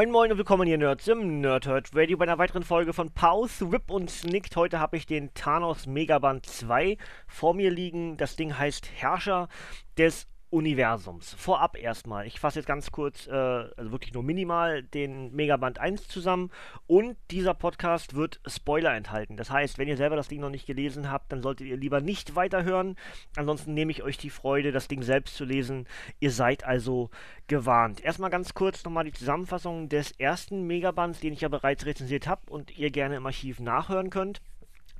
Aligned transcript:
Moin 0.00 0.12
Moin 0.12 0.32
und 0.32 0.38
willkommen 0.38 0.66
hier 0.66 0.78
Nerds 0.78 1.08
im 1.08 1.42
Nerdhurt 1.42 1.90
Radio 1.94 2.16
bei 2.16 2.24
einer 2.24 2.38
weiteren 2.38 2.62
Folge 2.62 2.94
von 2.94 3.12
Pause, 3.12 3.70
Whip 3.70 3.90
und 3.90 4.08
Snicked. 4.08 4.56
Heute 4.56 4.80
habe 4.80 4.96
ich 4.96 5.04
den 5.04 5.34
Thanos 5.34 5.86
Megaband 5.86 6.46
2 6.46 6.96
vor 7.26 7.52
mir 7.52 7.70
liegen. 7.70 8.16
Das 8.16 8.34
Ding 8.34 8.56
heißt 8.56 8.88
Herrscher 8.94 9.50
des 9.98 10.26
Universums. 10.50 11.34
Vorab 11.34 11.76
erstmal, 11.76 12.26
ich 12.26 12.40
fasse 12.40 12.58
jetzt 12.58 12.66
ganz 12.66 12.90
kurz, 12.90 13.28
äh, 13.28 13.30
also 13.30 13.92
wirklich 13.92 14.12
nur 14.12 14.24
minimal, 14.24 14.82
den 14.82 15.32
Megaband 15.32 15.78
1 15.78 16.08
zusammen 16.08 16.50
und 16.88 17.16
dieser 17.30 17.54
Podcast 17.54 18.14
wird 18.16 18.40
Spoiler 18.46 18.94
enthalten. 18.94 19.36
Das 19.36 19.50
heißt, 19.50 19.78
wenn 19.78 19.86
ihr 19.88 19.96
selber 19.96 20.16
das 20.16 20.28
Ding 20.28 20.40
noch 20.40 20.50
nicht 20.50 20.66
gelesen 20.66 21.10
habt, 21.10 21.30
dann 21.30 21.40
solltet 21.40 21.68
ihr 21.68 21.76
lieber 21.76 22.00
nicht 22.00 22.34
weiterhören. 22.34 22.96
Ansonsten 23.36 23.74
nehme 23.74 23.92
ich 23.92 24.02
euch 24.02 24.18
die 24.18 24.30
Freude, 24.30 24.72
das 24.72 24.88
Ding 24.88 25.02
selbst 25.02 25.36
zu 25.36 25.44
lesen. 25.44 25.86
Ihr 26.18 26.32
seid 26.32 26.64
also 26.64 27.10
gewarnt. 27.46 28.02
Erstmal 28.02 28.30
ganz 28.30 28.52
kurz 28.52 28.84
nochmal 28.84 29.04
die 29.04 29.12
Zusammenfassung 29.12 29.88
des 29.88 30.10
ersten 30.12 30.66
Megabands, 30.66 31.20
den 31.20 31.32
ich 31.32 31.42
ja 31.42 31.48
bereits 31.48 31.86
rezensiert 31.86 32.26
habe 32.26 32.50
und 32.50 32.76
ihr 32.76 32.90
gerne 32.90 33.16
im 33.16 33.26
Archiv 33.26 33.60
nachhören 33.60 34.10
könnt. 34.10 34.40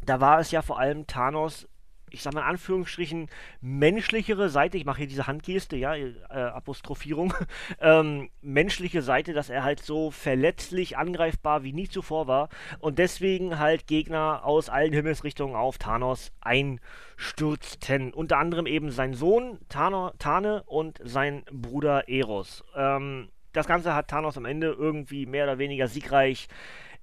Da 0.05 0.21
war 0.21 0.39
es 0.39 0.51
ja 0.51 0.63
vor 0.63 0.79
allem 0.79 1.07
Thanos 1.07 1.69
ich 2.11 2.23
sag 2.23 2.35
mal 2.35 2.41
in 2.41 2.47
Anführungsstrichen, 2.47 3.29
menschlichere 3.61 4.49
Seite, 4.49 4.77
ich 4.77 4.85
mache 4.85 4.99
hier 4.99 5.07
diese 5.07 5.27
Handgeste, 5.27 5.77
ja, 5.77 5.95
äh, 5.95 6.15
Apostrophierung, 6.29 7.35
ähm, 7.81 8.31
menschliche 8.43 9.03
Seite, 9.03 9.33
dass 9.33 9.51
er 9.51 9.65
halt 9.65 9.81
so 9.81 10.11
verletzlich 10.11 10.97
angreifbar 10.97 11.63
wie 11.63 11.73
nie 11.73 11.89
zuvor 11.89 12.27
war 12.27 12.49
und 12.81 12.99
deswegen 12.99 13.59
halt 13.59 13.87
Gegner 13.87 14.45
aus 14.45 14.69
allen 14.69 14.93
Himmelsrichtungen 14.93 15.57
auf 15.57 15.79
Thanos 15.79 16.33
einstürzten. 16.41 18.13
Unter 18.13 18.39
anderem 18.39 18.67
eben 18.67 18.91
sein 18.91 19.15
Sohn 19.15 19.59
Tano, 19.69 20.13
Tane 20.19 20.63
und 20.65 21.01
sein 21.03 21.45
Bruder 21.51 22.09
Eros. 22.09 22.65
Ähm, 22.75 23.29
das 23.53 23.67
Ganze 23.67 23.95
hat 23.95 24.09
Thanos 24.09 24.37
am 24.37 24.45
Ende 24.45 24.69
irgendwie 24.69 25.27
mehr 25.27 25.45
oder 25.45 25.59
weniger 25.59 25.89
siegreich 25.89 26.49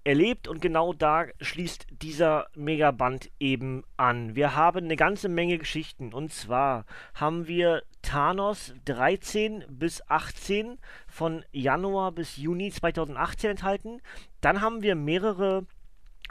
erlebt 0.08 0.48
und 0.48 0.62
genau 0.62 0.94
da 0.94 1.26
schließt 1.42 1.86
dieser 2.02 2.48
Megaband 2.56 3.30
eben 3.42 3.84
an. 3.98 4.38
Wir 4.38 4.56
haben 4.56 4.86
eine 4.86 4.96
ganze 4.96 5.28
Menge 5.28 5.58
Geschichten 5.58 6.14
und 6.14 6.32
zwar 6.32 6.86
haben 7.14 7.48
wir 7.48 7.84
Thanos 8.04 8.74
13 8.86 9.66
bis 9.68 10.02
18 10.08 10.80
von 11.08 11.44
Januar 11.52 12.14
bis 12.14 12.38
Juni 12.38 12.72
2018 12.72 13.52
enthalten. 13.52 14.02
Dann 14.40 14.62
haben 14.62 14.82
wir 14.82 14.96
mehrere 14.96 15.66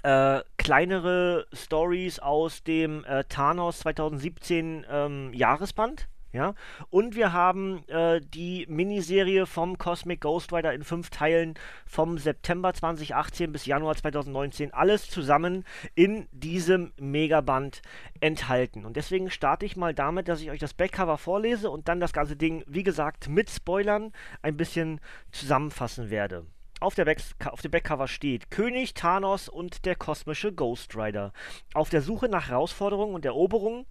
äh, 0.03 0.41
kleinere 0.57 1.47
Stories 1.53 2.19
aus 2.19 2.63
dem 2.63 3.05
äh, 3.05 3.25
Thanos 3.25 3.81
2017 3.81 4.87
ähm, 4.89 5.35
Jahresband. 5.35 6.09
Ja? 6.33 6.55
Und 6.91 7.17
wir 7.17 7.33
haben 7.33 7.87
äh, 7.89 8.21
die 8.21 8.67
Miniserie 8.69 9.47
vom 9.47 9.79
Cosmic 9.79 10.21
Ghost 10.21 10.53
Rider 10.53 10.75
in 10.75 10.85
fünf 10.85 11.11
Teilen 11.11 11.55
vom 11.87 12.19
September 12.19 12.75
2018 12.75 13.53
bis 13.53 13.67
Januar 13.67 13.97
2019. 13.97 14.75
Alles 14.75 15.09
zusammen 15.09 15.65
in 15.95 16.28
diesem 16.33 16.93
Megaband 16.99 17.83
enthalten. 18.21 18.84
Und 18.84 18.97
deswegen 18.97 19.31
starte 19.31 19.67
ich 19.67 19.77
mal 19.77 19.95
damit, 19.95 20.28
dass 20.28 20.41
ich 20.41 20.50
euch 20.50 20.61
das 20.61 20.75
Backcover 20.75 21.19
vorlese 21.19 21.71
und 21.71 21.89
dann 21.89 22.00
das 22.00 22.12
ganze 22.12 22.37
Ding, 22.37 22.65
wie 22.67 22.83
gesagt, 22.83 23.29
mit 23.29 23.50
Spoilern 23.50 24.12
ein 24.43 24.56
bisschen 24.56 25.00
zusammenfassen 25.31 26.11
werde. 26.11 26.47
Auf, 26.79 26.95
der 26.95 27.06
Back 27.06 27.23
auf 27.47 27.62
dem 27.62 27.71
Backcover 27.71 28.06
steht 28.06 28.50
König 28.50 28.93
Thanos 28.93 29.49
und 29.49 29.87
der 29.87 29.97
kosmische 29.97 30.53
Ghost 30.53 30.95
Rider. 30.95 31.33
Auf 31.73 31.89
der 31.89 32.03
Suche 32.03 32.29
nach 32.29 32.50
Herausforderungen 32.50 33.15
und 33.15 33.25
Eroberungen 33.25 33.87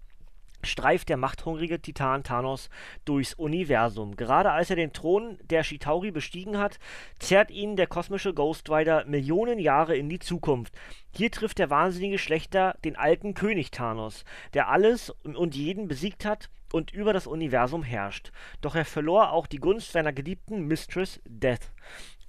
streift 0.65 1.09
der 1.09 1.17
machthungrige 1.17 1.81
Titan 1.81 2.23
Thanos 2.23 2.69
durchs 3.05 3.33
Universum. 3.33 4.15
Gerade 4.15 4.51
als 4.51 4.69
er 4.69 4.75
den 4.75 4.93
Thron 4.93 5.37
der 5.43 5.63
Chitauri 5.63 6.11
bestiegen 6.11 6.57
hat, 6.57 6.79
zerrt 7.19 7.51
ihn 7.51 7.75
der 7.75 7.87
kosmische 7.87 8.33
Ghost 8.33 8.69
Rider 8.69 9.05
Millionen 9.05 9.59
Jahre 9.59 9.95
in 9.95 10.09
die 10.09 10.19
Zukunft. 10.19 10.73
Hier 11.15 11.31
trifft 11.31 11.59
der 11.59 11.69
wahnsinnige 11.69 12.17
Schlechter 12.17 12.75
den 12.83 12.95
alten 12.95 13.33
König 13.33 13.71
Thanos, 13.71 14.25
der 14.53 14.69
alles 14.69 15.11
und 15.23 15.55
jeden 15.55 15.87
besiegt 15.87 16.25
hat 16.25 16.49
und 16.73 16.91
über 16.91 17.13
das 17.13 17.27
Universum 17.27 17.83
herrscht. 17.83 18.31
Doch 18.61 18.75
er 18.75 18.85
verlor 18.85 19.31
auch 19.31 19.47
die 19.47 19.59
Gunst 19.59 19.91
seiner 19.91 20.13
geliebten 20.13 20.67
Mistress 20.67 21.21
Death, 21.25 21.71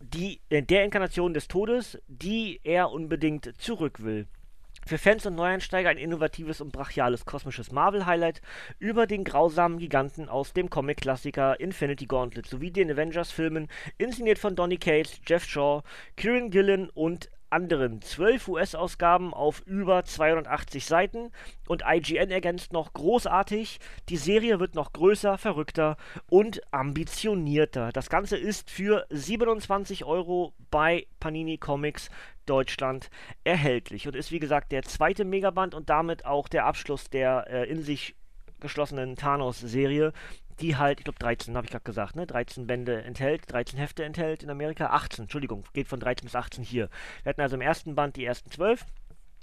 die, 0.00 0.41
äh, 0.50 0.62
der 0.62 0.84
Inkarnation 0.84 1.34
des 1.34 1.48
Todes, 1.48 1.98
die 2.06 2.60
er 2.62 2.91
unbedingt 2.91 3.60
zurück 3.60 4.03
will. 4.03 4.28
Für 4.88 4.98
Fans 4.98 5.26
und 5.26 5.34
Neueinsteiger 5.34 5.88
ein 5.88 5.98
innovatives 5.98 6.60
und 6.60 6.70
brachiales 6.70 7.24
kosmisches 7.24 7.72
Marvel-Highlight 7.72 8.41
über 8.78 9.08
den 9.08 9.24
grausamen 9.24 9.78
Giganten 9.78 10.28
aus 10.28 10.52
dem 10.52 10.70
Comic-Klassiker 10.70 11.58
Infinity 11.58 12.06
Gauntlet 12.06 12.47
sowie 12.47 12.70
den 12.70 12.92
Avengers-Filmen, 12.92 13.66
inszeniert 13.98 14.38
von 14.38 14.54
Donny 14.54 14.76
Cates, 14.76 15.20
Jeff 15.26 15.44
Shaw, 15.44 15.82
Kieran 16.16 16.50
Gillen 16.52 16.88
und 16.91 17.30
anderen 17.50 18.02
12 18.02 18.48
US-Ausgaben 18.48 19.32
auf 19.34 19.62
über 19.66 20.04
280 20.04 20.86
Seiten. 20.86 21.30
Und 21.68 21.82
IGN 21.86 22.30
ergänzt 22.30 22.72
noch 22.72 22.92
großartig, 22.92 23.78
die 24.08 24.16
Serie 24.16 24.60
wird 24.60 24.74
noch 24.74 24.92
größer, 24.92 25.38
verrückter 25.38 25.96
und 26.28 26.60
ambitionierter. 26.72 27.92
Das 27.92 28.08
Ganze 28.08 28.36
ist 28.36 28.70
für 28.70 29.06
27 29.10 30.04
Euro 30.04 30.54
bei 30.70 31.06
Panini 31.20 31.58
Comics 31.58 32.10
Deutschland 32.46 33.10
erhältlich. 33.44 34.06
Und 34.06 34.16
ist 34.16 34.32
wie 34.32 34.38
gesagt 34.38 34.72
der 34.72 34.82
zweite 34.82 35.24
Megaband 35.24 35.74
und 35.74 35.90
damit 35.90 36.24
auch 36.24 36.48
der 36.48 36.64
Abschluss 36.66 37.10
der 37.10 37.46
äh, 37.48 37.68
in 37.68 37.82
sich 37.82 38.14
geschlossenen 38.60 39.16
Thanos-Serie, 39.16 40.12
die 40.60 40.76
halt, 40.76 41.00
ich 41.00 41.04
glaube 41.04 41.18
13, 41.18 41.56
habe 41.56 41.66
ich 41.66 41.70
gerade 41.70 41.84
gesagt, 41.84 42.16
ne? 42.16 42.26
13 42.26 42.66
Bände 42.66 43.02
enthält, 43.02 43.50
13 43.50 43.78
Hefte 43.78 44.04
enthält 44.04 44.42
in 44.42 44.50
Amerika, 44.50 44.86
18, 44.86 45.24
Entschuldigung, 45.24 45.64
geht 45.72 45.88
von 45.88 46.00
13 46.00 46.24
bis 46.24 46.34
18 46.34 46.64
hier. 46.64 46.88
Wir 47.22 47.30
hatten 47.30 47.40
also 47.40 47.56
im 47.56 47.62
ersten 47.62 47.94
Band 47.94 48.16
die 48.16 48.24
ersten 48.24 48.50
12 48.50 48.84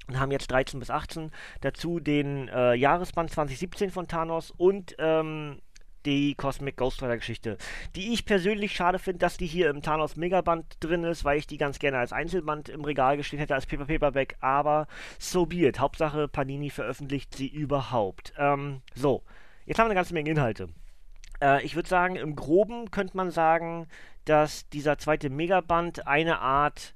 und 0.07 0.19
haben 0.19 0.31
jetzt 0.31 0.51
13 0.51 0.79
bis 0.79 0.89
18, 0.89 1.31
dazu 1.61 1.99
den 1.99 2.47
äh, 2.49 2.73
Jahresband 2.73 3.31
2017 3.31 3.91
von 3.91 4.07
Thanos 4.07 4.51
und 4.51 4.95
ähm, 4.99 5.59
die 6.05 6.35
Cosmic 6.35 6.75
Ghost 6.75 7.01
Rider 7.01 7.17
Geschichte, 7.17 7.57
die 7.95 8.13
ich 8.13 8.25
persönlich 8.25 8.73
schade 8.73 8.99
finde, 8.99 9.19
dass 9.19 9.37
die 9.37 9.45
hier 9.45 9.69
im 9.69 9.81
Thanos 9.81 10.15
Megaband 10.15 10.77
drin 10.81 11.03
ist, 11.03 11.23
weil 11.23 11.37
ich 11.37 11.47
die 11.47 11.57
ganz 11.57 11.79
gerne 11.79 11.97
als 11.97 12.11
Einzelband 12.11 12.69
im 12.69 12.83
Regal 12.83 13.17
gestehen 13.17 13.39
hätte, 13.39 13.55
als 13.55 13.65
Paper 13.65 13.85
Paperback, 13.85 14.35
aber 14.41 14.87
so 15.19 15.45
be 15.45 15.67
it. 15.67 15.79
Hauptsache 15.79 16.27
Panini 16.27 16.69
veröffentlicht 16.69 17.35
sie 17.35 17.47
überhaupt. 17.47 18.33
Ähm, 18.37 18.81
so, 18.93 19.23
jetzt 19.65 19.79
haben 19.79 19.85
wir 19.85 19.91
eine 19.91 19.95
ganze 19.95 20.13
Menge 20.13 20.29
Inhalte. 20.29 20.69
Äh, 21.41 21.63
ich 21.63 21.75
würde 21.75 21.89
sagen, 21.89 22.15
im 22.15 22.35
Groben 22.35 22.91
könnte 22.91 23.17
man 23.17 23.31
sagen, 23.31 23.87
dass 24.25 24.69
dieser 24.69 24.97
zweite 24.97 25.29
Megaband 25.29 26.07
eine 26.07 26.39
Art 26.39 26.93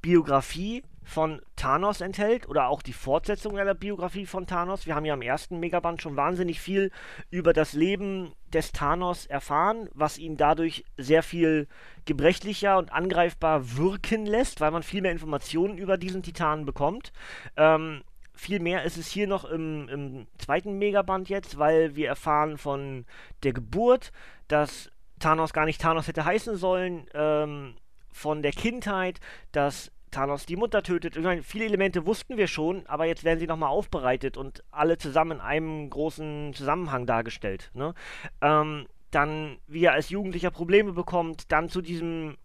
Biografie 0.00 0.82
von 1.08 1.40
Thanos 1.56 2.02
enthält 2.02 2.48
oder 2.48 2.68
auch 2.68 2.82
die 2.82 2.92
Fortsetzung 2.92 3.58
einer 3.58 3.74
Biografie 3.74 4.26
von 4.26 4.46
Thanos. 4.46 4.84
Wir 4.84 4.94
haben 4.94 5.06
ja 5.06 5.14
im 5.14 5.22
ersten 5.22 5.58
Megaband 5.58 6.02
schon 6.02 6.16
wahnsinnig 6.16 6.60
viel 6.60 6.90
über 7.30 7.54
das 7.54 7.72
Leben 7.72 8.32
des 8.52 8.72
Thanos 8.72 9.24
erfahren, 9.24 9.88
was 9.94 10.18
ihn 10.18 10.36
dadurch 10.36 10.84
sehr 10.98 11.22
viel 11.22 11.66
gebrechlicher 12.04 12.76
und 12.76 12.92
angreifbar 12.92 13.76
wirken 13.78 14.26
lässt, 14.26 14.60
weil 14.60 14.70
man 14.70 14.82
viel 14.82 15.00
mehr 15.00 15.12
Informationen 15.12 15.78
über 15.78 15.96
diesen 15.96 16.22
Titanen 16.22 16.66
bekommt. 16.66 17.12
Ähm, 17.56 18.02
viel 18.38 18.60
mehr 18.60 18.84
ist 18.84 18.96
es 18.96 19.08
hier 19.08 19.26
noch 19.26 19.44
im, 19.44 19.88
im 19.88 20.26
zweiten 20.38 20.78
Megaband 20.78 21.28
jetzt, 21.28 21.58
weil 21.58 21.96
wir 21.96 22.08
erfahren 22.08 22.56
von 22.56 23.04
der 23.42 23.52
Geburt, 23.52 24.12
dass 24.46 24.90
Thanos 25.18 25.52
gar 25.52 25.64
nicht 25.64 25.80
Thanos 25.80 26.06
hätte 26.06 26.24
heißen 26.24 26.56
sollen, 26.56 27.06
ähm, 27.14 27.74
von 28.12 28.42
der 28.42 28.52
Kindheit, 28.52 29.20
dass 29.52 29.90
Thanos 30.12 30.46
die 30.46 30.56
Mutter 30.56 30.82
tötet. 30.82 31.16
Ich 31.16 31.22
meine, 31.22 31.42
viele 31.42 31.64
Elemente 31.64 32.06
wussten 32.06 32.36
wir 32.36 32.46
schon, 32.46 32.86
aber 32.86 33.06
jetzt 33.06 33.24
werden 33.24 33.40
sie 33.40 33.46
nochmal 33.46 33.70
aufbereitet 33.70 34.36
und 34.36 34.62
alle 34.70 34.98
zusammen 34.98 35.32
in 35.32 35.40
einem 35.40 35.90
großen 35.90 36.54
Zusammenhang 36.54 37.06
dargestellt. 37.06 37.70
Ne? 37.74 37.92
Ähm, 38.40 38.86
dann, 39.10 39.58
wie 39.66 39.84
er 39.84 39.92
als 39.92 40.10
Jugendlicher 40.10 40.50
Probleme 40.50 40.92
bekommt, 40.92 41.50
dann 41.50 41.68
zu 41.68 41.82
diesem, 41.82 42.36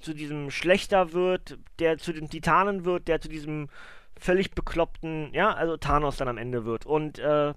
zu 0.00 0.14
diesem 0.14 0.50
Schlechter 0.50 1.12
wird, 1.12 1.58
der 1.78 1.98
zu 1.98 2.12
den 2.12 2.28
Titanen 2.28 2.84
wird, 2.84 3.06
der 3.08 3.20
zu 3.20 3.28
diesem 3.28 3.68
völlig 4.18 4.52
bekloppten, 4.52 5.30
ja, 5.32 5.52
also 5.52 5.76
Thanos 5.76 6.16
dann 6.16 6.28
am 6.28 6.38
Ende 6.38 6.64
wird. 6.64 6.86
Und 6.86 7.18
äh, 7.18 7.54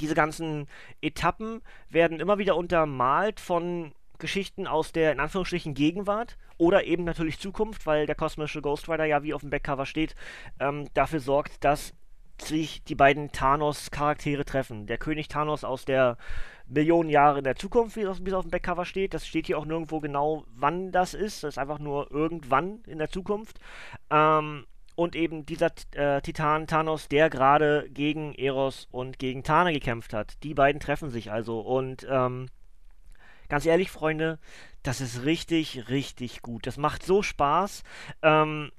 diese 0.00 0.14
ganzen 0.14 0.66
Etappen 1.02 1.60
werden 1.88 2.20
immer 2.20 2.38
wieder 2.38 2.56
untermalt 2.56 3.40
von 3.40 3.92
Geschichten 4.18 4.66
aus 4.66 4.92
der 4.92 5.12
in 5.12 5.20
Anführungsstrichen 5.20 5.74
Gegenwart 5.74 6.36
oder 6.58 6.84
eben 6.84 7.04
natürlich 7.04 7.38
Zukunft, 7.38 7.86
weil 7.86 8.06
der 8.06 8.14
kosmische 8.14 8.62
Ghost 8.62 8.88
Rider 8.88 9.06
ja 9.06 9.22
wie 9.22 9.34
auf 9.34 9.40
dem 9.40 9.50
Backcover 9.50 9.86
steht, 9.86 10.14
ähm, 10.60 10.88
dafür 10.94 11.20
sorgt, 11.20 11.64
dass 11.64 11.94
sich 12.40 12.82
die 12.84 12.94
beiden 12.94 13.32
Thanos-Charaktere 13.32 14.44
treffen. 14.44 14.86
Der 14.86 14.98
König 14.98 15.28
Thanos 15.28 15.64
aus 15.64 15.84
der 15.84 16.16
Millionen 16.66 17.10
Jahre 17.10 17.38
in 17.38 17.44
der 17.44 17.56
Zukunft, 17.56 17.96
wie 17.96 18.02
es 18.02 18.08
auf 18.08 18.18
dem 18.18 18.50
Backcover 18.50 18.84
steht. 18.84 19.12
Das 19.12 19.26
steht 19.26 19.46
hier 19.46 19.58
auch 19.58 19.64
nirgendwo 19.64 20.00
genau, 20.00 20.44
wann 20.54 20.92
das 20.92 21.14
ist. 21.14 21.42
Das 21.42 21.54
ist 21.54 21.58
einfach 21.58 21.78
nur 21.78 22.10
irgendwann 22.10 22.82
in 22.86 22.98
der 22.98 23.10
Zukunft. 23.10 23.58
Ähm, 24.10 24.66
und 24.94 25.16
eben 25.16 25.46
dieser 25.46 25.70
äh, 25.94 26.20
Titan 26.20 26.66
Thanos, 26.66 27.08
der 27.08 27.30
gerade 27.30 27.88
gegen 27.90 28.34
Eros 28.34 28.88
und 28.90 29.18
gegen 29.18 29.42
Tane 29.42 29.72
gekämpft 29.72 30.12
hat. 30.12 30.42
Die 30.42 30.54
beiden 30.54 30.80
treffen 30.80 31.10
sich 31.10 31.30
also 31.30 31.60
und 31.60 32.06
ähm, 32.08 32.48
ganz 33.48 33.66
ehrlich, 33.66 33.90
Freunde, 33.90 34.38
das 34.82 35.00
ist 35.00 35.24
richtig, 35.24 35.88
richtig 35.88 36.42
gut. 36.42 36.66
Das 36.66 36.76
macht 36.76 37.02
so 37.02 37.22
Spaß. 37.22 37.82
Ähm, 38.22 38.70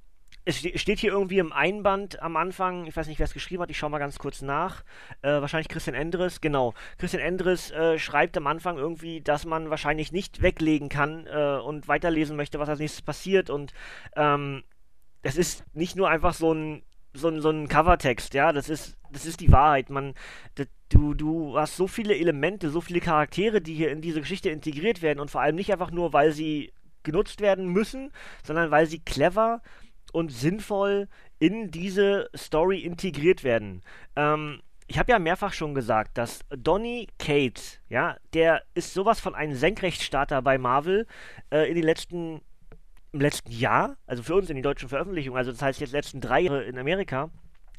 es 0.43 0.57
steht 0.57 0.99
hier 0.99 1.11
irgendwie 1.11 1.37
im 1.37 1.53
Einband 1.53 2.21
am 2.21 2.35
Anfang, 2.35 2.87
ich 2.87 2.97
weiß 2.97 3.07
nicht, 3.07 3.19
wer 3.19 3.25
es 3.25 3.33
geschrieben 3.33 3.61
hat, 3.61 3.69
ich 3.69 3.77
schaue 3.77 3.91
mal 3.91 3.99
ganz 3.99 4.17
kurz 4.17 4.41
nach. 4.41 4.83
Äh, 5.21 5.29
wahrscheinlich 5.29 5.69
Christian 5.69 5.95
Endres, 5.95 6.41
genau. 6.41 6.73
Christian 6.97 7.21
Endres 7.21 7.69
äh, 7.69 7.99
schreibt 7.99 8.37
am 8.37 8.47
Anfang 8.47 8.77
irgendwie, 8.77 9.21
dass 9.21 9.45
man 9.45 9.69
wahrscheinlich 9.69 10.11
nicht 10.11 10.41
weglegen 10.41 10.89
kann 10.89 11.27
äh, 11.27 11.59
und 11.59 11.87
weiterlesen 11.87 12.35
möchte, 12.35 12.59
was 12.59 12.69
als 12.69 12.79
nächstes 12.79 13.03
passiert. 13.03 13.51
Und 13.51 13.71
ähm, 14.15 14.63
das 15.21 15.37
ist 15.37 15.63
nicht 15.73 15.95
nur 15.95 16.09
einfach 16.09 16.33
so 16.33 16.53
ein, 16.53 16.83
so 17.13 17.27
ein, 17.27 17.41
so 17.41 17.49
ein 17.49 17.67
Covertext, 17.67 18.33
ja, 18.33 18.51
das 18.51 18.69
ist, 18.69 18.97
das 19.11 19.25
ist 19.25 19.39
die 19.39 19.51
Wahrheit. 19.51 19.89
Man, 19.89 20.13
das, 20.55 20.67
du, 20.89 21.13
du 21.13 21.57
hast 21.57 21.75
so 21.75 21.87
viele 21.87 22.17
Elemente, 22.17 22.69
so 22.69 22.81
viele 22.81 22.99
Charaktere, 22.99 23.61
die 23.61 23.73
hier 23.73 23.91
in 23.91 24.01
diese 24.01 24.21
Geschichte 24.21 24.49
integriert 24.49 25.01
werden 25.01 25.19
und 25.19 25.31
vor 25.31 25.41
allem 25.41 25.55
nicht 25.55 25.71
einfach 25.71 25.91
nur, 25.91 26.13
weil 26.13 26.31
sie 26.31 26.71
genutzt 27.03 27.41
werden 27.41 27.67
müssen, 27.67 28.11
sondern 28.43 28.71
weil 28.71 28.85
sie 28.85 28.99
clever 28.99 29.61
und 30.13 30.31
sinnvoll 30.31 31.07
in 31.39 31.71
diese 31.71 32.29
Story 32.35 32.79
integriert 32.79 33.43
werden. 33.43 33.81
Ähm, 34.15 34.61
ich 34.87 34.99
habe 34.99 35.11
ja 35.11 35.19
mehrfach 35.19 35.53
schon 35.53 35.73
gesagt, 35.73 36.17
dass 36.17 36.41
Donny 36.49 37.07
Cates, 37.17 37.79
ja, 37.87 38.17
der 38.33 38.61
ist 38.73 38.93
sowas 38.93 39.19
von 39.19 39.35
einem 39.35 39.55
Senkrechtstarter 39.55 40.41
bei 40.41 40.57
Marvel 40.57 41.07
äh, 41.49 41.69
in 41.69 41.75
den 41.75 41.85
letzten 41.85 42.41
im 43.11 43.21
letzten 43.21 43.51
Jahr, 43.51 43.97
also 44.07 44.23
für 44.23 44.35
uns 44.35 44.49
in 44.49 44.55
die 44.55 44.61
deutschen 44.61 44.89
Veröffentlichungen, 44.89 45.37
also 45.37 45.51
das 45.51 45.61
heißt 45.61 45.79
jetzt 45.81 45.93
letzten 45.93 46.21
drei 46.21 46.41
Jahre 46.41 46.63
in 46.63 46.77
Amerika, 46.77 47.29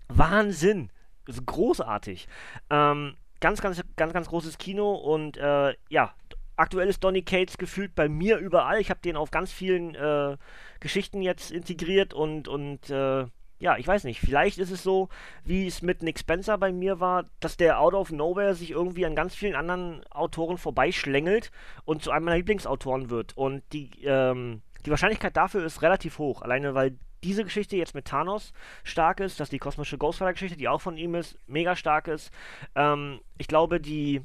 Wahnsinn. 0.09 0.91
Großartig. 1.25 2.27
Ähm, 2.69 3.17
ganz, 3.41 3.61
ganz, 3.61 3.83
ganz, 3.97 4.13
ganz 4.13 4.29
großes 4.29 4.59
Kino 4.59 4.95
und 4.95 5.37
äh, 5.37 5.75
ja, 5.89 6.15
aktuell 6.57 6.89
ist 6.89 7.03
Donny 7.03 7.23
Cates 7.23 7.59
gefühlt 7.59 7.95
bei 7.95 8.09
mir 8.09 8.39
überall. 8.39 8.81
Ich 8.81 8.91
habe 8.91 9.01
den 9.01 9.17
auf 9.17 9.31
ganz 9.31 9.53
vielen 9.53 9.95
äh, 9.95 10.37
Geschichten 10.81 11.23
jetzt 11.23 11.51
integriert 11.51 12.13
und, 12.13 12.49
und 12.49 12.91
äh, 12.91 13.27
ja, 13.59 13.77
ich 13.79 13.87
weiß 13.87 14.03
nicht, 14.05 14.21
vielleicht 14.21 14.59
ist 14.59 14.73
es 14.73 14.83
so, 14.83 15.09
wie 15.45 15.69
es 15.69 15.83
mit 15.83 16.03
Nick 16.03 16.19
Spencer 16.19 16.59
bei 16.59 16.73
mir 16.73 16.99
war, 16.99 17.27
dass 17.39 17.57
der 17.57 17.79
out 17.79 17.95
of 17.95 18.11
nowhere 18.11 18.57
sich 18.57 18.73
irgendwie 18.73 19.07
an 19.07 19.15
ganz 19.15 19.37
vielen 19.37 19.55
anderen 19.55 20.05
Autoren 20.11 20.59
vorbeischlängelt 20.59 21.53
und 21.85 22.03
zu 22.03 22.11
einem 22.11 22.25
meiner 22.25 22.39
Lieblingsautoren 22.39 23.09
wird. 23.09 23.37
Und 23.37 23.63
die, 23.73 23.91
ähm, 24.03 24.63
die 24.85 24.91
Wahrscheinlichkeit 24.91 25.37
dafür 25.37 25.65
ist 25.65 25.83
relativ 25.83 26.19
hoch, 26.19 26.43
alleine 26.43 26.75
weil 26.75 26.97
diese 27.25 27.45
Geschichte 27.45 27.77
jetzt 27.77 27.95
mit 27.95 28.07
Thanos 28.07 28.53
stark 28.83 29.21
ist, 29.21 29.39
dass 29.39 29.49
die 29.49 29.59
kosmische 29.59 29.99
Ghost 29.99 30.21
Rider 30.21 30.33
Geschichte, 30.33 30.57
die 30.57 30.69
auch 30.69 30.81
von 30.81 30.97
ihm 30.97 31.15
ist, 31.15 31.39
mega 31.47 31.77
stark 31.77 32.09
ist. 32.09 32.33
Ähm, 32.75 33.21
ich 33.39 33.47
glaube, 33.47 33.81
die 33.81 34.25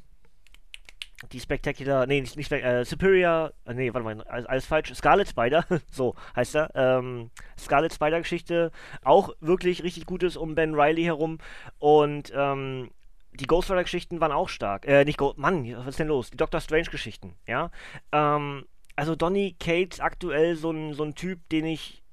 die 1.31 1.39
Spectacular, 1.39 2.05
nee, 2.05 2.21
nicht, 2.21 2.37
nicht 2.37 2.51
äh, 2.51 2.85
Superior, 2.85 3.51
äh, 3.65 3.73
nee, 3.73 3.91
warte 3.93 4.05
mal, 4.05 4.21
alles, 4.27 4.45
alles, 4.45 4.65
falsch, 4.67 4.93
Scarlet 4.93 5.27
Spider, 5.27 5.65
so 5.91 6.15
heißt 6.35 6.55
er, 6.55 6.69
ähm, 6.75 7.31
Scarlet 7.57 7.93
Spider 7.93 8.19
Geschichte, 8.19 8.71
auch 9.03 9.31
wirklich 9.39 9.83
richtig 9.83 10.05
gut 10.05 10.21
ist 10.21 10.37
um 10.37 10.53
Ben 10.53 10.75
Riley 10.75 11.03
herum 11.03 11.39
und 11.79 12.31
ähm, 12.35 12.91
die 13.33 13.47
Ghost 13.47 13.71
Rider 13.71 13.83
Geschichten 13.83 14.21
waren 14.21 14.31
auch 14.31 14.49
stark, 14.49 14.87
äh, 14.87 15.05
nicht 15.05 15.17
Ghost, 15.17 15.39
Mann, 15.39 15.65
was 15.77 15.87
ist 15.87 15.99
denn 15.99 16.07
los? 16.07 16.29
Die 16.29 16.37
Doctor 16.37 16.61
Strange 16.61 16.89
Geschichten, 16.91 17.33
ja, 17.47 17.71
ähm, 18.11 18.65
also 18.97 19.15
Donny 19.15 19.55
Cates 19.57 20.01
aktuell 20.01 20.57
so 20.57 20.71
ein, 20.71 20.93
so 20.93 21.03
ein 21.03 21.15
Typ, 21.15 21.47
den 21.49 21.65
ich 21.65 22.03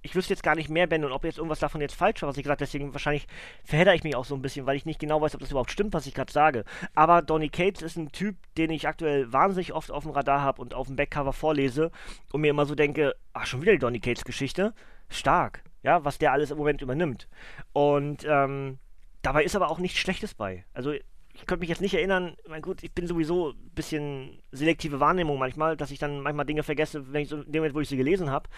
ich 0.00 0.14
wüsste 0.14 0.32
jetzt 0.32 0.42
gar 0.42 0.54
nicht 0.54 0.70
mehr, 0.70 0.86
Ben, 0.86 1.04
und 1.04 1.12
ob 1.12 1.24
jetzt 1.24 1.38
irgendwas 1.38 1.58
davon 1.58 1.80
jetzt 1.80 1.94
falsch 1.94 2.22
war, 2.22 2.28
was 2.28 2.36
ich 2.36 2.44
gesagt 2.44 2.60
habe. 2.60 2.66
Deswegen 2.66 2.94
wahrscheinlich 2.94 3.26
verhedder 3.64 3.94
ich 3.94 4.04
mich 4.04 4.14
auch 4.14 4.24
so 4.24 4.34
ein 4.34 4.42
bisschen, 4.42 4.64
weil 4.64 4.76
ich 4.76 4.86
nicht 4.86 5.00
genau 5.00 5.20
weiß, 5.20 5.34
ob 5.34 5.40
das 5.40 5.50
überhaupt 5.50 5.72
stimmt, 5.72 5.92
was 5.92 6.06
ich 6.06 6.14
gerade 6.14 6.32
sage. 6.32 6.64
Aber 6.94 7.20
Donny 7.20 7.48
Cates 7.48 7.82
ist 7.82 7.96
ein 7.96 8.12
Typ, 8.12 8.36
den 8.56 8.70
ich 8.70 8.86
aktuell 8.86 9.32
wahnsinnig 9.32 9.72
oft 9.72 9.90
auf 9.90 10.04
dem 10.04 10.12
Radar 10.12 10.40
habe 10.40 10.62
und 10.62 10.72
auf 10.72 10.86
dem 10.86 10.96
Backcover 10.96 11.32
vorlese 11.32 11.90
und 12.32 12.40
mir 12.40 12.50
immer 12.50 12.64
so 12.64 12.74
denke, 12.74 13.16
ach, 13.32 13.46
schon 13.46 13.60
wieder 13.60 13.72
die 13.72 13.78
Donny 13.78 14.00
Cates 14.00 14.24
Geschichte. 14.24 14.72
Stark, 15.08 15.64
ja, 15.82 16.04
was 16.04 16.18
der 16.18 16.32
alles 16.32 16.50
im 16.50 16.58
Moment 16.58 16.80
übernimmt. 16.80 17.28
Und 17.72 18.24
ähm, 18.28 18.78
dabei 19.22 19.42
ist 19.42 19.56
aber 19.56 19.68
auch 19.68 19.78
nichts 19.78 19.98
Schlechtes 19.98 20.34
bei. 20.34 20.64
Also 20.72 20.94
ich 21.38 21.46
könnte 21.46 21.60
mich 21.60 21.68
jetzt 21.68 21.80
nicht 21.80 21.94
erinnern, 21.94 22.36
mein 22.48 22.62
gut, 22.62 22.82
ich 22.82 22.92
bin 22.92 23.06
sowieso 23.06 23.50
ein 23.50 23.70
bisschen 23.74 24.42
selektive 24.50 24.98
Wahrnehmung 24.98 25.38
manchmal, 25.38 25.76
dass 25.76 25.92
ich 25.92 25.98
dann 25.98 26.20
manchmal 26.20 26.46
Dinge 26.46 26.64
vergesse, 26.64 27.12
wenn 27.12 27.22
ich 27.22 27.28
so 27.28 27.36
in 27.36 27.52
dem 27.52 27.60
Moment, 27.60 27.74
wo 27.74 27.80
ich 27.80 27.88
sie 27.88 27.96
gelesen 27.96 28.30
habe. 28.30 28.48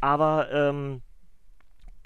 Aber 0.00 0.50
ähm, 0.50 1.02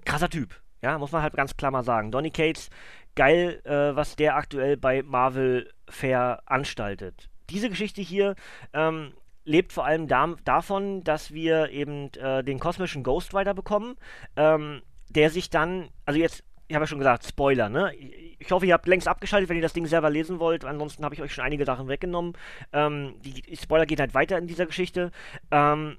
krasser 0.05 0.29
Typ, 0.29 0.61
ja, 0.83 0.99
muss 0.99 1.13
man 1.13 1.23
halt 1.23 1.35
ganz 1.35 1.57
klar 1.57 1.71
mal 1.71 1.85
sagen. 1.85 2.11
Donny 2.11 2.31
Cates, 2.31 2.69
geil, 3.15 3.61
äh, 3.65 3.95
was 3.95 4.17
der 4.17 4.35
aktuell 4.35 4.77
bei 4.77 5.03
Marvel 5.03 5.71
veranstaltet. 5.89 7.31
Diese 7.51 7.71
Geschichte 7.71 8.03
hier 8.03 8.35
ähm, 8.73 9.13
lebt 9.45 9.73
vor 9.73 9.85
allem 9.85 10.09
da 10.09 10.35
davon, 10.45 11.05
dass 11.05 11.33
wir 11.33 11.71
eben 11.71 12.13
äh, 12.15 12.43
den 12.43 12.59
kosmischen 12.59 13.05
Ghost 13.05 13.35
Rider 13.35 13.55
bekommen, 13.55 13.97
ähm, 14.37 14.83
der 15.11 15.31
sich 15.31 15.49
dann, 15.49 15.91
also 16.07 16.19
jetzt 16.19 16.43
ich 16.67 16.75
habe 16.75 16.85
ja 16.85 16.87
schon 16.87 16.99
gesagt, 16.99 17.25
Spoiler, 17.27 17.69
ne? 17.69 17.95
Ich 18.39 18.51
hoffe, 18.51 18.67
ihr 18.67 18.75
habt 18.75 18.87
längst 18.87 19.09
abgeschaltet, 19.09 19.49
wenn 19.49 19.57
ihr 19.57 19.63
das 19.63 19.73
Ding 19.73 19.87
selber 19.87 20.11
lesen 20.11 20.39
wollt. 20.39 20.65
Ansonsten 20.65 21.05
habe 21.05 21.15
ich 21.15 21.23
euch 21.23 21.35
schon 21.35 21.45
einige 21.45 21.65
Sachen 21.65 21.89
weggenommen. 21.89 22.33
Ähm, 22.73 23.17
die 23.23 23.57
Spoiler 23.57 23.87
geht 23.87 24.01
halt 24.01 24.15
weiter 24.15 24.39
in 24.39 24.47
dieser 24.47 24.67
Geschichte. 24.67 25.11
Ähm, 25.51 25.99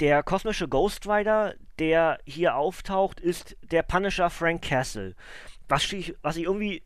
der 0.00 0.22
kosmische 0.22 0.68
Ghost 0.68 1.08
Rider, 1.08 1.54
der 1.78 2.18
hier 2.24 2.56
auftaucht, 2.56 3.20
ist 3.20 3.56
der 3.62 3.82
Punisher 3.82 4.28
Frank 4.28 4.62
Castle. 4.62 5.14
Was 5.68 5.90
ich, 5.92 6.14
was 6.22 6.36
ich 6.36 6.44
irgendwie 6.44 6.82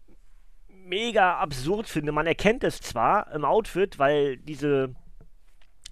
mega 0.68 1.38
absurd 1.38 1.88
finde. 1.88 2.12
Man 2.12 2.26
erkennt 2.26 2.64
es 2.64 2.80
zwar 2.80 3.32
im 3.32 3.44
Outfit, 3.44 3.98
weil 3.98 4.36
diese, 4.36 4.94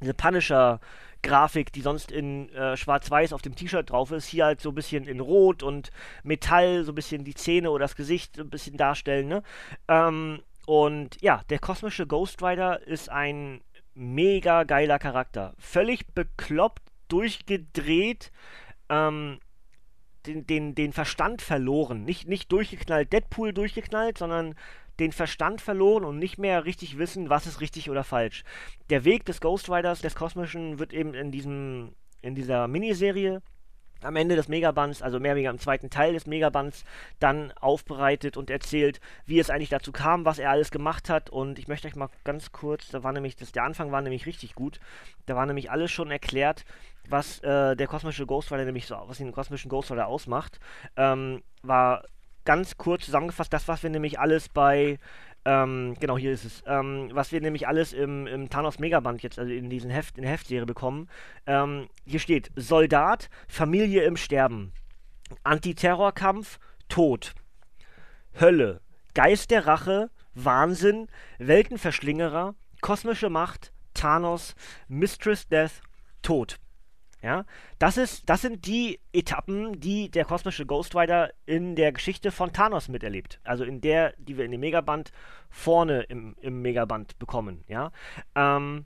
diese 0.00 0.14
Punisher 0.14 0.80
Grafik, 1.26 1.72
die 1.72 1.80
sonst 1.80 2.12
in 2.12 2.48
äh, 2.50 2.76
Schwarz-Weiß 2.76 3.32
auf 3.32 3.42
dem 3.42 3.56
T-Shirt 3.56 3.90
drauf 3.90 4.12
ist, 4.12 4.26
hier 4.26 4.44
halt 4.44 4.60
so 4.60 4.70
ein 4.70 4.74
bisschen 4.74 5.06
in 5.06 5.20
Rot 5.20 5.62
und 5.62 5.90
Metall, 6.22 6.84
so 6.84 6.92
ein 6.92 6.94
bisschen 6.94 7.24
die 7.24 7.34
Zähne 7.34 7.70
oder 7.70 7.84
das 7.84 7.96
Gesicht 7.96 8.38
ein 8.38 8.48
bisschen 8.48 8.76
darstellen, 8.76 9.28
ne? 9.28 9.42
Ähm, 9.88 10.42
und 10.66 11.20
ja, 11.22 11.42
der 11.50 11.58
kosmische 11.58 12.06
Ghost 12.06 12.42
Rider 12.42 12.86
ist 12.86 13.08
ein 13.08 13.60
mega 13.94 14.64
geiler 14.64 14.98
Charakter. 14.98 15.54
Völlig 15.58 16.06
bekloppt, 16.14 16.82
durchgedreht, 17.08 18.32
ähm, 18.88 19.38
den, 20.26 20.46
den, 20.46 20.74
den 20.74 20.92
Verstand 20.92 21.42
verloren. 21.42 22.04
Nicht, 22.04 22.28
nicht 22.28 22.50
durchgeknallt, 22.52 23.12
Deadpool 23.12 23.52
durchgeknallt, 23.52 24.18
sondern 24.18 24.54
den 24.98 25.12
Verstand 25.12 25.60
verloren 25.60 26.04
und 26.04 26.18
nicht 26.18 26.38
mehr 26.38 26.64
richtig 26.64 26.98
wissen, 26.98 27.28
was 27.30 27.46
ist 27.46 27.60
richtig 27.60 27.90
oder 27.90 28.04
falsch. 28.04 28.44
Der 28.90 29.04
Weg 29.04 29.24
des 29.24 29.40
Ghost 29.40 29.70
Riders, 29.70 30.00
des 30.00 30.14
Kosmischen, 30.14 30.78
wird 30.78 30.92
eben 30.92 31.14
in 31.14 31.30
diesem, 31.30 31.94
in 32.22 32.34
dieser 32.34 32.68
Miniserie 32.68 33.42
am 34.02 34.16
Ende 34.16 34.36
des 34.36 34.48
Megabands, 34.48 35.02
also 35.02 35.18
mehr 35.18 35.32
oder 35.32 35.36
weniger 35.36 35.50
im 35.50 35.58
zweiten 35.58 35.90
Teil 35.90 36.12
des 36.12 36.26
Megabands, 36.26 36.84
dann 37.18 37.52
aufbereitet 37.52 38.36
und 38.36 38.50
erzählt, 38.50 39.00
wie 39.24 39.38
es 39.38 39.50
eigentlich 39.50 39.70
dazu 39.70 39.92
kam, 39.92 40.24
was 40.24 40.38
er 40.38 40.50
alles 40.50 40.70
gemacht 40.70 41.08
hat. 41.08 41.30
Und 41.30 41.58
ich 41.58 41.68
möchte 41.68 41.88
euch 41.88 41.96
mal 41.96 42.10
ganz 42.24 42.52
kurz, 42.52 42.88
da 42.88 43.02
war 43.02 43.12
nämlich, 43.12 43.36
das, 43.36 43.52
der 43.52 43.64
Anfang 43.64 43.92
war 43.92 44.02
nämlich 44.02 44.26
richtig 44.26 44.54
gut. 44.54 44.80
Da 45.26 45.34
war 45.34 45.46
nämlich 45.46 45.70
alles 45.70 45.90
schon 45.90 46.10
erklärt, 46.10 46.64
was 47.08 47.40
äh, 47.40 47.74
der 47.76 47.86
kosmische 47.86 48.26
Ghost 48.26 48.52
Rider 48.52 48.64
nämlich 48.64 48.86
so, 48.86 48.96
was 49.06 49.18
den 49.18 49.32
kosmischen 49.32 49.68
Ghost 49.68 49.90
Rider 49.90 50.08
ausmacht. 50.08 50.60
Ähm, 50.96 51.42
war 51.62 52.04
ganz 52.46 52.78
kurz 52.78 53.04
zusammengefasst, 53.04 53.52
das, 53.52 53.68
was 53.68 53.82
wir 53.82 53.90
nämlich 53.90 54.18
alles 54.18 54.48
bei, 54.48 54.98
ähm, 55.44 55.94
genau 56.00 56.16
hier 56.16 56.32
ist 56.32 56.44
es, 56.44 56.62
ähm, 56.66 57.10
was 57.12 57.32
wir 57.32 57.42
nämlich 57.42 57.68
alles 57.68 57.92
im, 57.92 58.26
im 58.26 58.48
Thanos 58.48 58.78
Megaband 58.78 59.22
jetzt, 59.22 59.38
also 59.38 59.52
in 59.52 59.68
diesen 59.68 59.90
Heft, 59.90 60.16
in 60.16 60.22
der 60.22 60.32
Heftserie 60.32 60.64
bekommen. 60.64 61.08
Ähm, 61.46 61.88
hier 62.06 62.20
steht 62.20 62.50
Soldat, 62.56 63.28
Familie 63.46 64.04
im 64.04 64.16
Sterben, 64.16 64.72
Antiterrorkampf, 65.44 66.58
Tod, 66.88 67.34
Hölle, 68.40 68.80
Geist 69.12 69.50
der 69.50 69.66
Rache, 69.66 70.10
Wahnsinn, 70.34 71.08
Weltenverschlingerer, 71.38 72.54
kosmische 72.80 73.28
Macht, 73.30 73.72
Thanos, 73.94 74.54
Mistress 74.88 75.48
Death, 75.48 75.80
Tod. 76.22 76.58
Ja, 77.26 77.44
das 77.80 77.96
ist, 77.96 78.30
das 78.30 78.42
sind 78.42 78.66
die 78.66 79.00
Etappen, 79.12 79.80
die 79.80 80.08
der 80.12 80.24
kosmische 80.24 80.64
Ghost 80.64 80.94
Rider 80.94 81.32
in 81.44 81.74
der 81.74 81.90
Geschichte 81.90 82.30
von 82.30 82.52
Thanos 82.52 82.86
miterlebt. 82.88 83.40
Also 83.42 83.64
in 83.64 83.80
der, 83.80 84.14
die 84.16 84.36
wir 84.38 84.44
in 84.44 84.52
dem 84.52 84.60
Megaband 84.60 85.10
vorne 85.50 86.02
im, 86.02 86.36
im 86.40 86.62
Megaband 86.62 87.18
bekommen. 87.18 87.64
Ja, 87.66 87.90
ähm, 88.36 88.84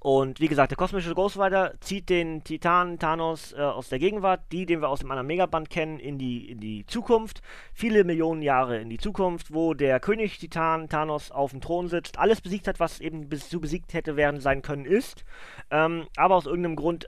Und 0.00 0.40
wie 0.40 0.48
gesagt, 0.48 0.70
der 0.70 0.78
kosmische 0.78 1.14
Ghost 1.14 1.36
Rider 1.36 1.74
zieht 1.80 2.08
den 2.08 2.44
Titan 2.44 2.98
Thanos 2.98 3.52
äh, 3.52 3.56
aus 3.56 3.88
der 3.88 3.98
Gegenwart, 3.98 4.40
die, 4.52 4.64
den 4.64 4.80
wir 4.80 4.88
aus 4.88 5.00
dem 5.00 5.10
anderen 5.10 5.26
Megaband 5.26 5.68
kennen, 5.68 5.98
in 5.98 6.16
die, 6.16 6.50
in 6.52 6.60
die 6.60 6.86
Zukunft. 6.86 7.42
Viele 7.74 8.04
Millionen 8.04 8.40
Jahre 8.40 8.78
in 8.78 8.88
die 8.88 8.98
Zukunft, 8.98 9.52
wo 9.52 9.74
der 9.74 9.98
König 10.00 10.38
Titan 10.38 10.88
Thanos 10.88 11.30
auf 11.30 11.50
dem 11.50 11.60
Thron 11.60 11.88
sitzt, 11.88 12.18
alles 12.18 12.40
besiegt 12.40 12.68
hat, 12.68 12.78
was 12.78 13.00
eben 13.00 13.28
bis 13.28 13.48
zu 13.48 13.60
besiegt 13.60 13.94
hätte 13.94 14.16
werden 14.16 14.40
sein 14.40 14.62
können, 14.62 14.86
ist. 14.86 15.24
Ähm, 15.70 16.06
aber 16.16 16.36
aus 16.36 16.46
irgendeinem 16.46 16.76
Grund 16.76 17.06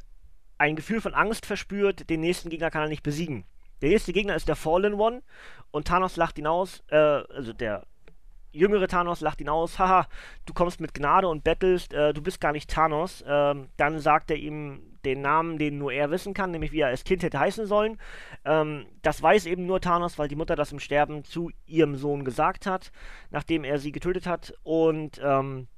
ein 0.58 0.76
Gefühl 0.76 1.00
von 1.00 1.14
Angst 1.14 1.46
verspürt, 1.46 2.10
den 2.10 2.20
nächsten 2.20 2.50
Gegner 2.50 2.70
kann 2.70 2.82
er 2.82 2.88
nicht 2.88 3.02
besiegen. 3.02 3.44
Der 3.80 3.90
nächste 3.90 4.12
Gegner 4.12 4.34
ist 4.34 4.48
der 4.48 4.56
Fallen 4.56 4.94
One 4.94 5.22
und 5.70 5.86
Thanos 5.86 6.16
lacht 6.16 6.38
ihn 6.38 6.46
aus, 6.46 6.82
äh, 6.88 6.96
also 6.96 7.52
der 7.52 7.86
jüngere 8.52 8.88
Thanos 8.88 9.20
lacht 9.20 9.40
ihn 9.40 9.48
aus, 9.48 9.78
haha, 9.78 10.06
du 10.46 10.52
kommst 10.52 10.80
mit 10.80 10.94
Gnade 10.94 11.28
und 11.28 11.44
bettelst, 11.44 11.92
äh, 11.92 12.12
du 12.12 12.22
bist 12.22 12.40
gar 12.40 12.52
nicht 12.52 12.70
Thanos. 12.70 13.24
Ähm, 13.26 13.68
dann 13.76 14.00
sagt 14.00 14.30
er 14.30 14.36
ihm 14.36 14.80
den 15.04 15.20
Namen, 15.20 15.58
den 15.58 15.78
nur 15.78 15.92
er 15.92 16.10
wissen 16.10 16.34
kann, 16.34 16.50
nämlich 16.50 16.72
wie 16.72 16.80
er 16.80 16.88
als 16.88 17.04
Kind 17.04 17.22
hätte 17.22 17.38
heißen 17.38 17.66
sollen. 17.66 17.98
Ähm, 18.44 18.86
das 19.02 19.22
weiß 19.22 19.46
eben 19.46 19.66
nur 19.66 19.80
Thanos, 19.80 20.18
weil 20.18 20.28
die 20.28 20.36
Mutter 20.36 20.56
das 20.56 20.72
im 20.72 20.80
Sterben 20.80 21.24
zu 21.24 21.50
ihrem 21.66 21.94
Sohn 21.94 22.24
gesagt 22.24 22.66
hat, 22.66 22.90
nachdem 23.30 23.64
er 23.64 23.78
sie 23.78 23.92
getötet 23.92 24.26
hat. 24.26 24.54
Und 24.64 25.20
ähm, 25.22 25.68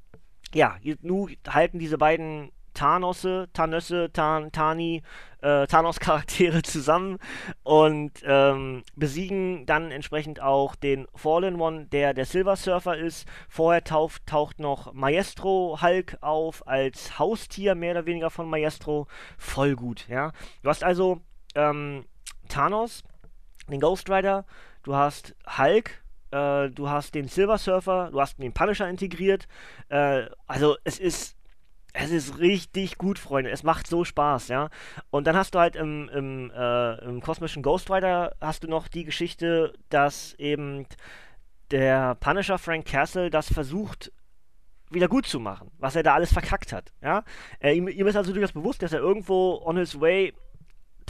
ja, 0.55 0.77
nun 1.03 1.37
halten 1.49 1.79
diese 1.79 1.99
beiden 1.99 2.51
Thanosse, 2.75 3.49
Tanösse, 3.53 4.11
Tan, 4.13 4.53
Tani, 4.53 5.03
äh, 5.43 5.67
Thanos-Charaktere 5.67 6.63
zusammen 6.63 7.19
und 7.63 8.13
ähm, 8.25 8.83
besiegen 8.97 9.67
dann 9.67 9.91
entsprechend 9.91 10.41
auch 10.41 10.75
den 10.75 11.07
Fallen 11.15 11.61
One, 11.61 11.87
der 11.87 12.15
der 12.15 12.25
Silver 12.25 12.57
Surfer 12.57 12.97
ist. 12.97 13.27
Vorher 13.49 13.85
taucht, 13.85 14.27
taucht 14.27 14.59
noch 14.59 14.93
Maestro 14.93 15.79
Hulk 15.81 16.19
auf 16.21 16.67
als 16.67 17.19
Haustier 17.19 17.75
mehr 17.75 17.93
oder 17.93 18.07
weniger 18.07 18.31
von 18.31 18.49
Maestro. 18.49 19.07
Voll 19.39 19.77
gut, 19.77 20.07
ja. 20.09 20.33
Du 20.63 20.69
hast 20.69 20.85
also 20.85 21.21
ähm, 21.55 22.05
Thanos, 22.49 23.03
den 23.69 23.81
Ghost 23.81 24.11
Rider, 24.11 24.45
du 24.83 24.95
hast 24.95 25.35
Hulk, 25.59 26.03
äh, 26.31 26.69
du 26.71 26.89
hast 26.89 27.15
den 27.15 27.29
Silver 27.29 27.59
Surfer, 27.59 28.11
du 28.11 28.21
hast 28.21 28.39
den 28.39 28.53
Punisher 28.53 28.89
integriert. 28.89 29.47
Äh, 29.89 30.27
also 30.47 30.77
es 30.85 30.99
ist 30.99 31.37
es 31.93 32.11
ist 32.11 32.39
richtig 32.39 32.99
gut, 32.99 33.19
Freunde. 33.19 33.51
Es 33.51 33.63
macht 33.63 33.87
so 33.87 34.05
Spaß, 34.05 34.49
ja. 34.49 34.69
Und 35.11 35.27
dann 35.27 35.37
hast 35.37 35.55
du 35.55 35.59
halt 35.59 35.77
im, 35.77 36.09
im, 36.09 36.51
äh, 36.51 37.05
im 37.05 37.21
kosmischen 37.21 37.63
Ghost 37.63 37.91
Rider 37.91 38.37
hast 38.41 38.63
du 38.65 38.69
noch 38.69 38.89
die 38.89 39.05
Geschichte, 39.05 39.73
dass 39.89 40.35
eben 40.35 40.87
der 41.71 42.15
Punisher 42.17 42.59
Frank 42.59 42.87
Castle 42.87 43.31
das 43.31 43.53
versucht 43.53 44.13
wieder 44.91 45.09
gut 45.09 45.27
zu 45.27 45.39
machen, 45.39 45.71
was 45.79 45.95
er 45.95 46.03
da 46.03 46.15
alles 46.15 46.33
verkackt 46.33 46.73
hat, 46.73 46.93
ja. 47.01 47.23
Äh, 47.61 47.75
ihm, 47.75 47.87
ihm 47.87 48.07
ist 48.07 48.17
also 48.17 48.33
durchaus 48.33 48.53
bewusst, 48.53 48.83
dass 48.83 48.93
er 48.93 48.99
irgendwo 48.99 49.63
on 49.65 49.77
his 49.77 50.01
way 50.01 50.35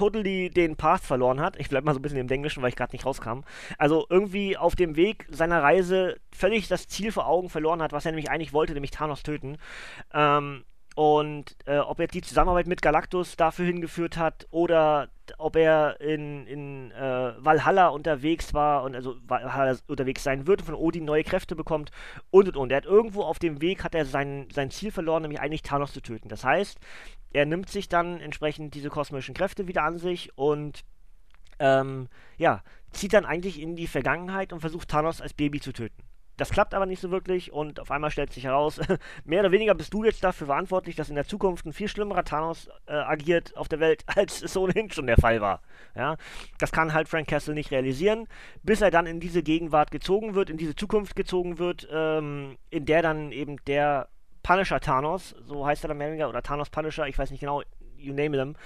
totally 0.01 0.49
den 0.49 0.77
Path 0.77 1.03
verloren 1.03 1.41
hat. 1.41 1.61
Ich 1.61 1.69
bleib 1.69 1.85
mal 1.85 1.93
so 1.93 1.99
ein 1.99 2.03
bisschen 2.03 2.19
im 2.19 2.29
Englischen, 2.31 2.63
weil 2.63 2.71
ich 2.71 2.77
gerade 2.77 2.93
nicht 2.93 3.05
rauskam. 3.05 3.41
Also 3.77 4.07
irgendwie 4.09 4.57
auf 4.57 4.75
dem 4.75 4.97
Weg 4.97 5.27
seiner 5.29 5.63
Reise 5.63 6.17
völlig 6.33 6.69
das 6.69 6.89
Ziel 6.89 7.13
vor 7.13 7.27
Augen 7.27 7.51
verloren 7.51 7.83
hat, 7.83 7.93
was 7.93 8.07
er 8.07 8.13
nämlich 8.13 8.31
eigentlich 8.31 8.55
wollte, 8.55 8.73
nämlich 8.73 8.93
Thanos 8.93 9.23
töten. 9.23 9.59
Ähm, 10.15 10.65
und 10.97 11.57
äh, 11.67 11.79
ob 11.79 12.01
jetzt 12.01 12.15
die 12.15 12.23
Zusammenarbeit 12.23 12.67
mit 12.67 12.83
Galactus 12.83 13.37
dafür 13.37 13.67
hingeführt 13.67 14.17
hat 14.17 14.47
oder 14.51 15.09
ob 15.39 15.57
er 15.57 16.01
in, 16.01 16.47
in 16.47 16.91
äh, 16.91 17.33
Valhalla 17.39 17.89
unterwegs 17.89 18.53
war 18.55 18.83
und 18.83 18.97
also 18.97 19.17
Valhalla 19.27 19.77
unterwegs 19.87 20.25
sein 20.25 20.47
wird 20.47 20.61
und 20.61 20.67
von 20.67 20.75
Odin 20.75 21.05
neue 21.05 21.23
Kräfte 21.23 21.55
bekommt 21.55 21.91
und 22.31 22.49
und 22.49 22.57
und. 22.57 22.71
Er 22.71 22.79
hat 22.79 22.87
irgendwo 22.87 23.23
auf 23.23 23.39
dem 23.39 23.61
Weg 23.61 23.85
hat 23.85 23.95
er 23.95 24.05
sein, 24.05 24.49
sein 24.53 24.71
Ziel 24.71 24.91
verloren, 24.91 25.23
nämlich 25.23 25.41
eigentlich 25.41 25.63
Thanos 25.63 25.93
zu 25.93 26.01
töten. 26.01 26.29
Das 26.29 26.45
heißt, 26.45 26.79
er 27.33 27.47
nimmt 27.47 27.71
sich 27.71 27.89
dann 27.89 28.21
entsprechend 28.21 28.75
diese 28.75 28.89
kosmischen 28.89 29.35
Kräfte 29.35 29.69
wieder 29.69 29.85
an 29.85 29.99
sich 29.99 30.37
und 30.37 30.85
ähm, 31.61 32.09
ja, 32.37 32.63
zieht 32.91 33.13
dann 33.13 33.27
eigentlich 33.27 33.61
in 33.61 33.77
die 33.77 33.87
Vergangenheit 33.87 34.53
und 34.53 34.61
versucht 34.61 34.89
Thanos 34.89 35.21
als 35.21 35.35
Baby 35.35 35.61
zu 35.61 35.73
töten. 35.73 36.03
Das 36.41 36.49
klappt 36.49 36.73
aber 36.73 36.87
nicht 36.87 37.03
so 37.03 37.11
wirklich 37.11 37.53
und 37.53 37.81
auf 37.81 37.91
einmal 37.91 38.11
stellt 38.11 38.33
sich 38.33 38.45
heraus, 38.45 38.81
mehr 39.27 39.41
oder 39.41 39.53
weniger 39.53 39.75
bist 39.75 39.93
du 39.93 40.05
jetzt 40.05 40.25
dafür 40.25 40.47
verantwortlich, 40.47 40.97
dass 40.97 41.11
in 41.11 41.15
der 41.15 41.27
Zukunft 41.27 41.67
ein 41.67 41.75
viel 41.75 41.87
schlimmerer 41.87 42.25
Thanos 42.25 42.71
äh, 42.87 42.95
agiert 42.95 43.55
auf 43.59 43.69
der 43.69 43.79
Welt, 43.79 44.05
als 44.07 44.43
es 44.43 44.57
ohnehin 44.57 44.91
schon 44.91 45.07
der 45.07 45.19
Fall 45.19 45.43
war. 45.43 45.61
Ja? 45.95 46.17
Das 46.59 46.73
kann 46.73 46.95
halt 46.95 47.09
Frank 47.09 47.29
Castle 47.29 47.53
nicht 47.53 47.71
realisieren, 47.71 48.27
bis 48.63 48.81
er 48.81 48.91
dann 48.91 49.05
in 49.05 49.21
diese 49.21 49.43
Gegenwart 49.43 49.91
gezogen 49.91 50.35
wird, 50.35 50.49
in 50.49 50.57
diese 50.57 50.75
Zukunft 50.75 51.15
gezogen 51.15 51.59
wird, 51.59 51.87
ähm, 51.93 52.57
in 52.71 52.87
der 52.87 53.03
dann 53.03 53.33
eben 53.33 53.57
der 53.67 54.09
Punisher 54.43 54.81
Thanos, 54.81 55.35
so 55.45 55.67
heißt 55.67 55.85
er 55.85 55.89
dann 55.89 55.99
mehr 55.99 56.07
oder 56.07 56.13
weniger, 56.13 56.29
oder 56.31 56.43
Thanos 56.43 56.71
Punisher, 56.71 57.07
ich 57.07 57.19
weiß 57.19 57.31
nicht 57.33 57.41
genau, 57.41 57.63
you 57.99 58.15
name 58.15 58.35
them, 58.35 58.57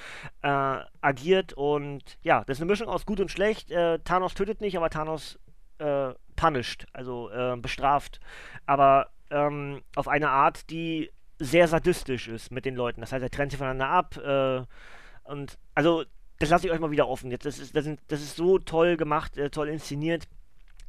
äh, 0.42 0.84
agiert 1.00 1.54
und 1.54 2.18
ja, 2.22 2.44
das 2.44 2.58
ist 2.58 2.62
eine 2.62 2.70
Mischung 2.70 2.86
aus 2.86 3.04
gut 3.04 3.18
und 3.18 3.32
schlecht. 3.32 3.72
Äh, 3.72 3.98
Thanos 3.98 4.34
tötet 4.34 4.60
nicht, 4.60 4.76
aber 4.76 4.90
Thanos 4.90 5.40
äh, 5.78 6.12
punished, 6.36 6.86
also 6.92 7.30
äh, 7.30 7.56
bestraft, 7.56 8.20
aber 8.66 9.08
ähm, 9.30 9.82
auf 9.96 10.08
eine 10.08 10.30
Art, 10.30 10.70
die 10.70 11.10
sehr 11.38 11.68
sadistisch 11.68 12.28
ist 12.28 12.50
mit 12.50 12.64
den 12.64 12.76
Leuten. 12.76 13.00
Das 13.00 13.12
heißt, 13.12 13.22
er 13.22 13.30
trennt 13.30 13.52
sie 13.52 13.58
voneinander 13.58 13.88
ab 13.88 14.16
äh, 14.16 14.62
und 15.24 15.58
also 15.74 16.04
das 16.38 16.50
lasse 16.50 16.66
ich 16.66 16.72
euch 16.72 16.80
mal 16.80 16.90
wieder 16.90 17.08
offen. 17.08 17.30
Jetzt, 17.30 17.46
das, 17.46 17.58
ist, 17.58 17.74
das, 17.76 17.84
sind, 17.84 18.00
das 18.08 18.20
ist 18.20 18.36
so 18.36 18.58
toll 18.58 18.96
gemacht, 18.96 19.36
äh, 19.36 19.50
toll 19.50 19.68
inszeniert. 19.68 20.28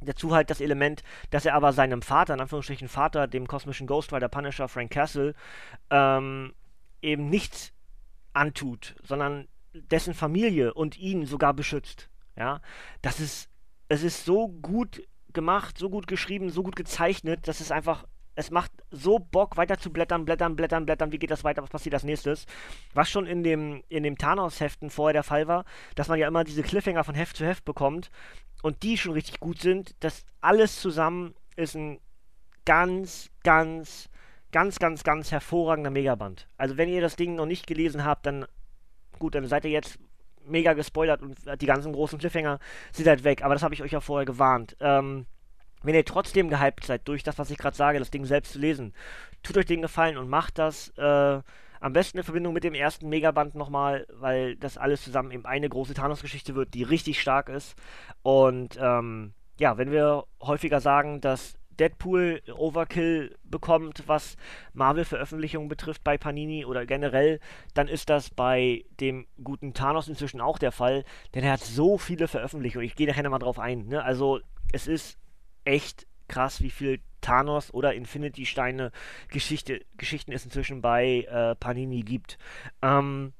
Dazu 0.00 0.34
halt 0.34 0.50
das 0.50 0.60
Element, 0.60 1.02
dass 1.30 1.46
er 1.46 1.54
aber 1.54 1.72
seinem 1.72 2.02
Vater, 2.02 2.34
in 2.34 2.40
Anführungsstrichen 2.40 2.88
Vater, 2.88 3.26
dem 3.26 3.48
kosmischen 3.48 3.86
Ghost 3.86 4.12
Rider 4.12 4.28
Punisher 4.28 4.68
Frank 4.68 4.90
Castle, 4.90 5.34
ähm, 5.90 6.52
eben 7.00 7.30
nichts 7.30 7.72
antut, 8.34 8.94
sondern 9.02 9.48
dessen 9.72 10.14
Familie 10.14 10.74
und 10.74 10.98
ihn 10.98 11.24
sogar 11.26 11.54
beschützt. 11.54 12.10
Ja, 12.36 12.60
das 13.00 13.20
ist, 13.20 13.48
es 13.88 14.02
ist 14.02 14.24
so 14.24 14.48
gut 14.48 15.02
gemacht, 15.36 15.78
so 15.78 15.88
gut 15.88 16.08
geschrieben, 16.08 16.50
so 16.50 16.64
gut 16.64 16.74
gezeichnet, 16.74 17.46
dass 17.46 17.60
es 17.60 17.70
einfach, 17.70 18.04
es 18.34 18.50
macht 18.50 18.72
so 18.90 19.20
Bock, 19.20 19.56
weiter 19.56 19.78
zu 19.78 19.92
blättern, 19.92 20.24
blättern, 20.24 20.56
blättern, 20.56 20.84
blättern, 20.84 21.12
wie 21.12 21.18
geht 21.20 21.30
das 21.30 21.44
weiter, 21.44 21.62
was 21.62 21.70
passiert 21.70 21.94
als 21.94 22.02
nächstes. 22.02 22.46
Was 22.94 23.08
schon 23.08 23.26
in 23.26 23.44
dem, 23.44 23.84
in 23.88 24.02
dem 24.02 24.18
Thanos-Heften 24.18 24.90
vorher 24.90 25.12
der 25.12 25.22
Fall 25.22 25.46
war, 25.46 25.64
dass 25.94 26.08
man 26.08 26.18
ja 26.18 26.26
immer 26.26 26.42
diese 26.42 26.64
Cliffhanger 26.64 27.04
von 27.04 27.14
Heft 27.14 27.36
zu 27.36 27.46
Heft 27.46 27.64
bekommt 27.64 28.10
und 28.62 28.82
die 28.82 28.98
schon 28.98 29.12
richtig 29.12 29.38
gut 29.38 29.60
sind. 29.60 29.94
Das 30.00 30.24
alles 30.40 30.80
zusammen 30.80 31.34
ist 31.54 31.76
ein 31.76 32.00
ganz, 32.64 33.30
ganz, 33.44 34.08
ganz, 34.50 34.78
ganz, 34.78 35.04
ganz 35.04 35.30
hervorragender 35.30 35.90
Megaband. 35.90 36.48
Also 36.56 36.76
wenn 36.76 36.88
ihr 36.88 37.00
das 37.00 37.14
Ding 37.14 37.36
noch 37.36 37.46
nicht 37.46 37.66
gelesen 37.66 38.04
habt, 38.04 38.26
dann 38.26 38.46
gut, 39.18 39.34
dann 39.34 39.46
seid 39.46 39.64
ihr 39.64 39.70
jetzt 39.70 39.98
mega 40.46 40.72
gespoilert 40.72 41.22
und 41.22 41.36
die 41.60 41.66
ganzen 41.66 41.92
großen 41.92 42.18
Cliffhanger 42.18 42.58
sind 42.92 43.06
halt 43.08 43.24
weg. 43.24 43.42
Aber 43.42 43.54
das 43.54 43.62
habe 43.62 43.74
ich 43.74 43.82
euch 43.82 43.92
ja 43.92 44.00
vorher 44.00 44.26
gewarnt. 44.26 44.76
Ähm, 44.80 45.26
wenn 45.82 45.94
ihr 45.94 46.04
trotzdem 46.04 46.48
gehypt 46.48 46.84
seid, 46.84 47.06
durch 47.06 47.22
das, 47.22 47.38
was 47.38 47.50
ich 47.50 47.58
gerade 47.58 47.76
sage, 47.76 47.98
das 47.98 48.10
Ding 48.10 48.24
selbst 48.24 48.52
zu 48.52 48.58
lesen, 48.58 48.94
tut 49.42 49.56
euch 49.56 49.66
den 49.66 49.82
Gefallen 49.82 50.16
und 50.16 50.28
macht 50.28 50.58
das. 50.58 50.90
Äh, 50.96 51.40
am 51.80 51.92
besten 51.92 52.18
in 52.18 52.24
Verbindung 52.24 52.54
mit 52.54 52.64
dem 52.64 52.74
ersten 52.74 53.08
Megaband 53.08 53.54
nochmal, 53.54 54.06
weil 54.10 54.56
das 54.56 54.78
alles 54.78 55.02
zusammen 55.02 55.30
eben 55.30 55.44
eine 55.44 55.68
große 55.68 55.94
Thanos-Geschichte 55.94 56.54
wird, 56.54 56.74
die 56.74 56.82
richtig 56.82 57.20
stark 57.20 57.48
ist. 57.48 57.76
Und 58.22 58.78
ähm, 58.80 59.34
ja, 59.58 59.78
wenn 59.78 59.90
wir 59.90 60.24
häufiger 60.40 60.80
sagen, 60.80 61.20
dass 61.20 61.54
Deadpool 61.78 62.42
Overkill 62.54 63.36
bekommt, 63.44 64.04
was 64.06 64.36
Marvel-Veröffentlichungen 64.72 65.68
betrifft 65.68 66.04
bei 66.04 66.18
Panini 66.18 66.64
oder 66.64 66.86
generell, 66.86 67.40
dann 67.74 67.88
ist 67.88 68.08
das 68.10 68.30
bei 68.30 68.84
dem 69.00 69.26
guten 69.42 69.74
Thanos 69.74 70.08
inzwischen 70.08 70.40
auch 70.40 70.58
der 70.58 70.72
Fall, 70.72 71.04
denn 71.34 71.44
er 71.44 71.52
hat 71.52 71.62
so 71.62 71.98
viele 71.98 72.28
Veröffentlichungen. 72.28 72.86
Ich 72.86 72.96
gehe 72.96 73.06
nachher 73.06 73.22
nochmal 73.22 73.40
drauf 73.40 73.58
ein. 73.58 73.86
Ne? 73.86 74.02
Also 74.02 74.40
es 74.72 74.86
ist 74.86 75.18
echt 75.64 76.06
krass, 76.28 76.60
wie 76.60 76.70
viel 76.70 77.00
Thanos 77.20 77.72
oder 77.72 77.94
Infinity-Steine 77.94 78.92
Geschichte, 79.28 79.84
Geschichten 79.96 80.32
es 80.32 80.44
inzwischen 80.44 80.80
bei 80.80 81.26
äh, 81.28 81.54
Panini 81.56 82.02
gibt. 82.02 82.38
Ähm, 82.82 83.32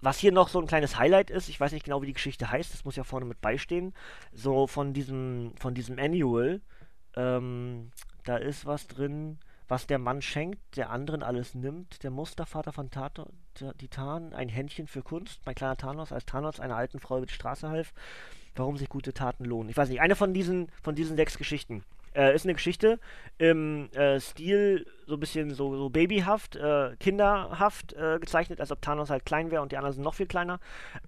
was 0.00 0.18
hier 0.18 0.32
noch 0.32 0.48
so 0.48 0.60
ein 0.60 0.66
kleines 0.66 0.96
Highlight 0.96 1.30
ist, 1.30 1.48
ich 1.48 1.58
weiß 1.58 1.72
nicht 1.72 1.84
genau, 1.84 2.02
wie 2.02 2.06
die 2.06 2.12
Geschichte 2.12 2.50
heißt, 2.50 2.72
das 2.72 2.84
muss 2.84 2.96
ja 2.96 3.04
vorne 3.04 3.26
mit 3.26 3.40
beistehen, 3.40 3.94
so 4.32 4.66
von 4.66 4.92
diesem, 4.92 5.52
von 5.58 5.74
diesem 5.74 5.98
Annual, 5.98 6.60
ähm, 7.16 7.90
da 8.24 8.36
ist 8.36 8.66
was 8.66 8.86
drin, 8.86 9.38
was 9.68 9.86
der 9.86 9.98
Mann 9.98 10.22
schenkt, 10.22 10.76
der 10.76 10.90
anderen 10.90 11.22
alles 11.22 11.54
nimmt. 11.54 12.02
Der 12.02 12.10
Mustervater 12.10 12.72
von 12.72 12.90
Tato, 12.90 13.28
Titan, 13.78 14.32
ein 14.32 14.48
Händchen 14.48 14.86
für 14.86 15.02
Kunst. 15.02 15.40
Mein 15.44 15.54
kleiner 15.54 15.76
Thanos, 15.76 16.12
als 16.12 16.24
Thanos 16.24 16.60
einer 16.60 16.76
alten 16.76 17.00
Frau 17.00 17.18
über 17.18 17.26
die 17.26 17.34
Straße 17.34 17.68
half. 17.68 17.92
Warum 18.54 18.76
sich 18.76 18.88
gute 18.88 19.12
Taten 19.12 19.44
lohnen. 19.44 19.68
Ich 19.68 19.76
weiß 19.76 19.88
nicht, 19.88 20.00
eine 20.00 20.16
von 20.16 20.34
diesen, 20.34 20.68
von 20.82 20.94
diesen 20.94 21.16
sechs 21.16 21.38
Geschichten. 21.38 21.84
Äh, 22.14 22.34
ist 22.34 22.44
eine 22.44 22.54
Geschichte 22.54 22.98
im 23.36 23.90
äh, 23.92 24.18
Stil 24.18 24.86
so 25.08 25.14
ein 25.14 25.20
bisschen 25.20 25.54
so, 25.54 25.74
so 25.74 25.88
babyhaft, 25.88 26.56
äh, 26.56 26.94
kinderhaft 27.00 27.94
äh, 27.94 28.18
gezeichnet, 28.20 28.60
als 28.60 28.70
ob 28.70 28.82
Thanos 28.82 29.08
halt 29.08 29.24
klein 29.24 29.50
wäre 29.50 29.62
und 29.62 29.72
die 29.72 29.78
anderen 29.78 29.94
sind 29.94 30.04
noch 30.04 30.14
viel 30.14 30.26
kleiner. 30.26 30.60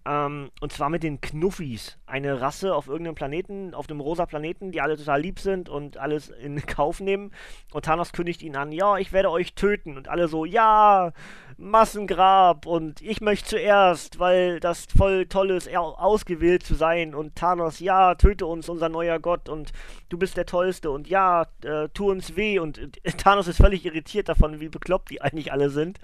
Ähm, 0.06 0.50
und 0.60 0.72
zwar 0.72 0.88
mit 0.88 1.02
den 1.02 1.20
Knuffis, 1.20 1.98
eine 2.06 2.40
Rasse 2.40 2.74
auf 2.74 2.88
irgendeinem 2.88 3.14
Planeten, 3.14 3.74
auf 3.74 3.86
dem 3.86 4.00
rosa 4.00 4.24
Planeten, 4.24 4.72
die 4.72 4.80
alle 4.80 4.96
total 4.96 5.20
lieb 5.20 5.38
sind 5.38 5.68
und 5.68 5.98
alles 5.98 6.30
in 6.30 6.64
Kauf 6.66 7.00
nehmen. 7.00 7.30
Und 7.72 7.84
Thanos 7.84 8.12
kündigt 8.12 8.42
ihnen 8.42 8.56
an, 8.56 8.72
ja, 8.72 8.96
ich 8.96 9.12
werde 9.12 9.30
euch 9.30 9.54
töten. 9.54 9.98
Und 9.98 10.08
alle 10.08 10.28
so, 10.28 10.46
ja, 10.46 11.12
Massengrab 11.60 12.64
und 12.64 13.02
ich 13.02 13.20
möchte 13.20 13.50
zuerst, 13.50 14.18
weil 14.18 14.60
das 14.60 14.86
voll 14.96 15.26
toll 15.26 15.50
ist, 15.50 15.68
ausgewählt 15.76 16.62
zu 16.62 16.74
sein. 16.74 17.14
Und 17.14 17.36
Thanos, 17.36 17.80
ja, 17.80 18.14
töte 18.14 18.46
uns, 18.46 18.68
unser 18.70 18.88
neuer 18.88 19.18
Gott 19.18 19.48
und 19.50 19.72
du 20.08 20.16
bist 20.16 20.38
der 20.38 20.46
Tollste 20.46 20.90
und 20.90 21.08
ja, 21.08 21.46
äh, 21.62 21.88
tu 21.92 22.10
uns 22.10 22.34
weh. 22.36 22.58
Und 22.58 22.78
äh, 22.78 23.12
Thanos 23.12 23.46
ist 23.46 23.58
völlig 23.58 23.84
irritiert 23.90 24.28
davon, 24.28 24.60
wie 24.60 24.68
bekloppt 24.68 25.10
die 25.10 25.20
eigentlich 25.22 25.52
alle 25.52 25.70
sind. 25.70 25.98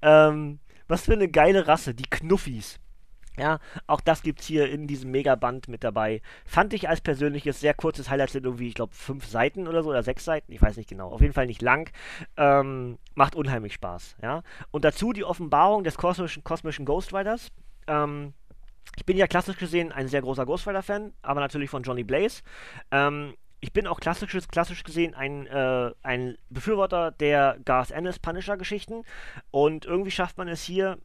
Ähm, 0.00 0.58
was 0.88 1.02
für 1.02 1.12
eine 1.12 1.28
geile 1.28 1.66
Rasse, 1.68 1.94
die 1.94 2.08
Knuffis. 2.08 2.78
Ja, 3.38 3.60
auch 3.86 4.02
das 4.02 4.22
gibt's 4.22 4.46
hier 4.46 4.70
in 4.70 4.86
diesem 4.86 5.10
Megaband 5.10 5.66
mit 5.66 5.82
dabei. 5.82 6.20
Fand 6.44 6.74
ich 6.74 6.90
als 6.90 7.00
persönliches 7.00 7.60
sehr 7.60 7.72
kurzes 7.72 8.10
Highlight 8.10 8.34
irgendwie, 8.34 8.68
ich 8.68 8.74
glaube, 8.74 8.94
fünf 8.94 9.24
Seiten 9.24 9.66
oder 9.68 9.82
so 9.82 9.88
oder 9.88 10.02
sechs 10.02 10.26
Seiten, 10.26 10.52
ich 10.52 10.60
weiß 10.60 10.76
nicht 10.76 10.90
genau. 10.90 11.10
Auf 11.10 11.22
jeden 11.22 11.32
Fall 11.32 11.46
nicht 11.46 11.62
lang. 11.62 11.90
Ähm, 12.36 12.98
macht 13.14 13.34
unheimlich 13.34 13.72
Spaß, 13.72 14.16
ja. 14.22 14.42
Und 14.70 14.84
dazu 14.84 15.14
die 15.14 15.24
Offenbarung 15.24 15.82
des 15.82 15.96
kosmischen, 15.96 16.44
kosmischen 16.44 16.84
Ghost 16.84 17.14
Riders. 17.14 17.50
Ähm, 17.86 18.34
ich 18.96 19.06
bin 19.06 19.16
ja 19.16 19.26
klassisch 19.26 19.56
gesehen 19.56 19.92
ein 19.92 20.08
sehr 20.08 20.20
großer 20.20 20.44
Ghost 20.44 20.68
Rider-Fan, 20.68 21.14
aber 21.22 21.40
natürlich 21.40 21.70
von 21.70 21.82
Johnny 21.82 22.04
Blaze. 22.04 22.42
Ähm, 22.90 23.34
ich 23.62 23.72
bin 23.72 23.86
auch 23.86 24.00
klassisch, 24.00 24.36
klassisch 24.48 24.82
gesehen 24.82 25.14
ein, 25.14 25.46
äh, 25.46 25.92
ein 26.02 26.36
Befürworter 26.50 27.12
der 27.12 27.58
Garth 27.64 27.92
Ennis 27.92 28.18
Punisher-Geschichten. 28.18 29.04
Und 29.52 29.84
irgendwie 29.84 30.10
schafft 30.10 30.36
man 30.36 30.48
es 30.48 30.64
hier, 30.64 30.98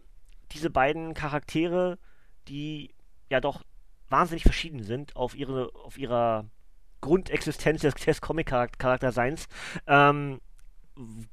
diese 0.52 0.72
beiden 0.72 1.14
Charaktere, 1.14 2.00
die 2.48 2.96
ja 3.30 3.42
doch 3.42 3.64
wahnsinnig 4.10 4.42
verschieden 4.42 4.82
sind 4.84 5.16
auf, 5.16 5.36
ihre, 5.36 5.70
auf 5.76 6.00
ihrer 6.00 6.46
Grundexistenz 7.02 7.82
des, 7.82 7.94
des 7.94 8.22
Comic-Charakterseins, 8.22 9.48
ähm, 9.86 10.42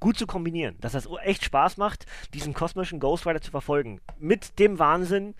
gut 0.00 0.18
zu 0.18 0.26
kombinieren. 0.26 0.76
Dass 0.80 0.92
das 0.92 1.08
echt 1.22 1.42
Spaß 1.42 1.78
macht, 1.78 2.04
diesen 2.34 2.52
kosmischen 2.52 3.00
Ghost 3.00 3.26
Rider 3.26 3.40
zu 3.40 3.50
verfolgen. 3.50 4.02
Mit 4.18 4.58
dem 4.58 4.78
Wahnsinn, 4.78 5.34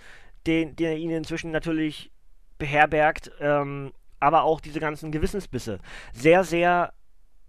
den, 0.46 0.76
den 0.76 0.86
er 0.86 0.96
ihnen 0.96 1.18
inzwischen 1.18 1.50
natürlich 1.50 2.10
beherbergt, 2.56 3.30
ähm, 3.38 3.92
aber 4.20 4.42
auch 4.42 4.60
diese 4.60 4.80
ganzen 4.80 5.12
Gewissensbisse. 5.12 5.78
Sehr, 6.12 6.44
sehr 6.44 6.92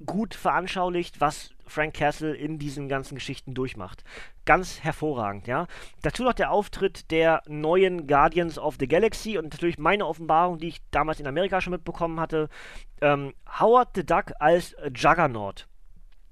gut 0.06 0.36
veranschaulicht, 0.36 1.22
was 1.22 1.52
Frank 1.68 1.94
Castle 1.94 2.36
in 2.36 2.60
diesen 2.60 2.90
ganzen 2.90 3.16
Geschichten 3.16 3.54
durchmacht. 3.54 4.04
Ganz 4.46 4.82
hervorragend, 4.82 5.48
ja. 5.48 5.68
Dazu 6.02 6.24
noch 6.24 6.34
der 6.34 6.52
Auftritt 6.52 7.12
der 7.12 7.42
neuen 7.48 8.08
Guardians 8.08 8.60
of 8.60 8.76
the 8.80 8.88
Galaxy 8.88 9.38
und 9.38 9.52
natürlich 9.52 9.78
meine 9.78 10.06
Offenbarung, 10.06 10.60
die 10.60 10.68
ich 10.68 10.82
damals 10.92 11.20
in 11.20 11.28
Amerika 11.28 11.62
schon 11.62 11.72
mitbekommen 11.72 12.20
hatte. 12.20 12.50
Ähm, 13.02 13.34
Howard 13.60 13.90
the 13.96 14.06
Duck 14.06 14.34
als 14.40 14.76
Juggernaut. 14.94 15.68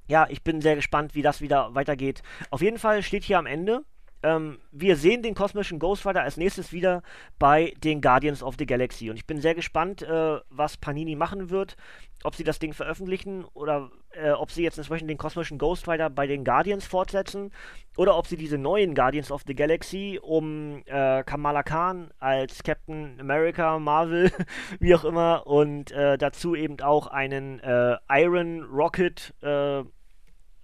Ja, 0.08 0.28
ich 0.30 0.44
bin 0.44 0.62
sehr 0.62 0.76
gespannt, 0.76 1.16
wie 1.16 1.22
das 1.22 1.42
wieder 1.42 1.74
weitergeht. 1.74 2.22
Auf 2.50 2.62
jeden 2.62 2.78
Fall 2.78 3.02
steht 3.02 3.24
hier 3.24 3.40
am 3.40 3.46
Ende, 3.46 3.86
ähm, 4.24 4.58
wir 4.72 4.96
sehen 4.96 5.22
den 5.22 5.36
kosmischen 5.36 5.80
Ghost 5.80 6.06
Rider 6.06 6.24
als 6.24 6.38
nächstes 6.38 6.72
wieder 6.72 7.04
bei 7.40 7.74
den 7.84 8.02
Guardians 8.02 8.42
of 8.42 8.56
the 8.58 8.66
Galaxy. 8.66 9.10
Und 9.10 9.18
ich 9.18 9.28
bin 9.28 9.42
sehr 9.42 9.54
gespannt, 9.54 10.02
äh, 10.02 10.40
was 10.50 10.78
Panini 10.78 11.16
machen 11.16 11.50
wird. 11.50 11.76
Ob 12.24 12.36
sie 12.36 12.46
das 12.46 12.58
Ding 12.58 12.74
veröffentlichen 12.74 13.44
oder 13.54 13.92
äh, 14.12 14.32
ob 14.32 14.50
sie 14.50 14.64
jetzt 14.64 14.78
entsprechend 14.78 15.10
den 15.10 15.18
kosmischen 15.18 15.58
Ghost 15.58 15.90
Rider 15.90 16.10
bei 16.10 16.26
den 16.26 16.46
Guardians 16.46 16.86
fortsetzen. 16.86 17.52
Oder 17.98 18.18
ob 18.18 18.28
sie 18.28 18.38
diese 18.38 18.58
neuen 18.58 18.96
Guardians 18.96 19.30
of 19.30 19.44
the 19.46 19.56
Galaxy 19.56 20.20
um 20.22 20.84
äh, 20.86 21.24
Kamala 21.24 21.64
Khan 21.64 22.12
als 22.20 22.64
Captain 22.64 23.20
America, 23.20 23.78
Marvel, 23.78 24.32
wie 24.80 24.96
auch 24.96 25.04
immer. 25.04 25.46
Und 25.46 25.92
äh, 25.92 26.18
dazu 26.18 26.56
eben 26.56 26.80
auch 26.80 27.08
einen 27.08 27.60
äh, 27.60 27.98
Iron 28.10 28.64
Rocket 28.64 29.34
äh, 29.42 29.84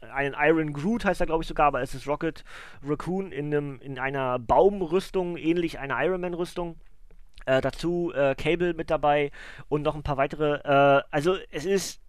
einen 0.02 0.36
Iron 0.38 0.74
Groot 0.74 1.06
heißt 1.06 1.22
er, 1.22 1.28
glaube 1.28 1.44
ich, 1.44 1.48
sogar, 1.48 1.68
aber 1.68 1.82
es 1.82 1.94
ist 1.94 2.08
Rocket 2.08 2.44
Raccoon 2.84 3.32
in, 3.32 3.54
einem, 3.54 3.80
in 3.82 4.00
einer 4.00 4.40
Baumrüstung, 4.40 5.38
ähnlich 5.38 5.80
einer 5.80 6.02
Iron 6.04 6.22
Man-Rüstung. 6.22 6.78
Äh, 7.46 7.62
dazu 7.62 8.12
äh, 8.14 8.36
Cable 8.36 8.74
mit 8.74 8.90
dabei 8.90 9.32
und 9.70 9.82
noch 9.82 9.96
ein 9.96 10.04
paar 10.04 10.18
weitere. 10.18 10.60
Äh, 10.64 11.04
also 11.10 11.38
es 11.52 11.66
ist 11.66 12.02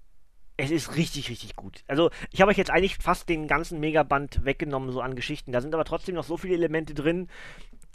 es 0.56 0.70
ist 0.70 0.96
richtig, 0.96 1.30
richtig 1.30 1.56
gut. 1.56 1.84
Also, 1.86 2.10
ich 2.30 2.42
habe 2.42 2.50
euch 2.50 2.58
jetzt 2.58 2.70
eigentlich 2.70 2.98
fast 2.98 3.30
den 3.30 3.48
ganzen 3.48 3.80
Megaband 3.80 4.44
weggenommen, 4.44 4.90
so 4.92 5.00
an 5.00 5.14
Geschichten. 5.16 5.52
Da 5.52 5.62
sind 5.62 5.72
aber 5.72 5.86
trotzdem 5.86 6.14
noch 6.14 6.24
so 6.24 6.36
viele 6.36 6.54
Elemente 6.54 6.92
drin, 6.92 7.28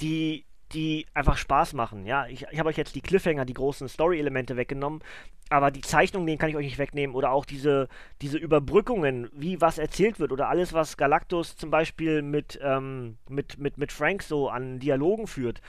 die 0.01 0.45
die 0.75 1.07
einfach 1.13 1.37
Spaß 1.37 1.73
machen. 1.73 2.05
Ja, 2.05 2.27
ich, 2.27 2.45
ich 2.51 2.59
habe 2.59 2.69
euch 2.69 2.77
jetzt 2.77 2.95
die 2.95 3.01
Cliffhanger, 3.01 3.45
die 3.45 3.53
großen 3.53 3.87
Story-Elemente 3.87 4.57
weggenommen, 4.57 5.01
aber 5.49 5.71
die 5.71 5.81
Zeichnungen, 5.81 6.27
den 6.27 6.37
kann 6.37 6.49
ich 6.49 6.55
euch 6.55 6.65
nicht 6.65 6.77
wegnehmen 6.77 7.15
oder 7.15 7.31
auch 7.31 7.45
diese, 7.45 7.87
diese 8.21 8.37
Überbrückungen, 8.37 9.29
wie 9.33 9.61
was 9.61 9.77
erzählt 9.77 10.19
wird 10.19 10.31
oder 10.31 10.49
alles, 10.49 10.73
was 10.73 10.97
Galactus 10.97 11.55
zum 11.55 11.71
Beispiel 11.71 12.21
mit, 12.21 12.59
ähm, 12.61 13.17
mit, 13.29 13.57
mit, 13.57 13.77
mit 13.77 13.91
Frank 13.91 14.21
so 14.21 14.49
an 14.49 14.79
Dialogen 14.79 15.27
führt. 15.27 15.61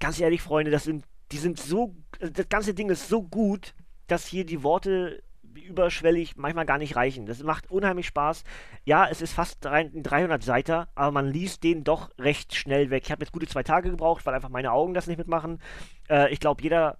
Ganz 0.00 0.18
ehrlich, 0.18 0.42
Freunde, 0.42 0.70
das 0.70 0.84
sind, 0.84 1.04
die 1.32 1.38
sind 1.38 1.58
so, 1.58 1.94
das 2.18 2.48
ganze 2.48 2.72
Ding 2.72 2.88
ist 2.88 3.08
so 3.08 3.22
gut, 3.22 3.74
dass 4.06 4.26
hier 4.26 4.46
die 4.46 4.62
Worte 4.62 5.22
überschwellig 5.60 6.36
manchmal 6.36 6.66
gar 6.66 6.78
nicht 6.78 6.96
reichen. 6.96 7.26
Das 7.26 7.42
macht 7.42 7.70
unheimlich 7.70 8.06
Spaß. 8.06 8.44
Ja, 8.84 9.08
es 9.08 9.22
ist 9.22 9.32
fast 9.32 9.66
ein 9.66 10.02
300 10.02 10.42
Seiter, 10.42 10.88
aber 10.94 11.12
man 11.12 11.28
liest 11.28 11.64
den 11.64 11.84
doch 11.84 12.10
recht 12.18 12.54
schnell 12.54 12.90
weg. 12.90 13.04
Ich 13.04 13.12
habe 13.12 13.22
jetzt 13.22 13.32
gute 13.32 13.46
zwei 13.46 13.62
Tage 13.62 13.90
gebraucht, 13.90 14.26
weil 14.26 14.34
einfach 14.34 14.48
meine 14.48 14.72
Augen 14.72 14.94
das 14.94 15.06
nicht 15.06 15.18
mitmachen. 15.18 15.60
Äh, 16.08 16.32
ich 16.32 16.40
glaube, 16.40 16.62
jeder 16.62 16.98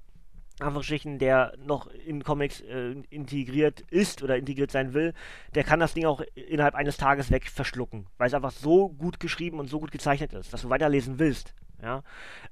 Anführungsstrichen, 0.58 1.18
der 1.18 1.52
noch 1.58 1.86
in 1.88 2.24
Comics 2.24 2.62
äh, 2.62 2.94
integriert 3.10 3.82
ist 3.90 4.22
oder 4.22 4.38
integriert 4.38 4.70
sein 4.70 4.94
will, 4.94 5.12
der 5.54 5.64
kann 5.64 5.80
das 5.80 5.92
Ding 5.92 6.06
auch 6.06 6.22
innerhalb 6.34 6.74
eines 6.74 6.96
Tages 6.96 7.30
weg 7.30 7.50
verschlucken, 7.50 8.06
weil 8.16 8.28
es 8.28 8.34
einfach 8.34 8.52
so 8.52 8.88
gut 8.88 9.20
geschrieben 9.20 9.58
und 9.58 9.68
so 9.68 9.80
gut 9.80 9.92
gezeichnet 9.92 10.32
ist, 10.32 10.52
dass 10.52 10.62
du 10.62 10.70
weiterlesen 10.70 11.18
willst. 11.18 11.54
Ja. 11.82 12.02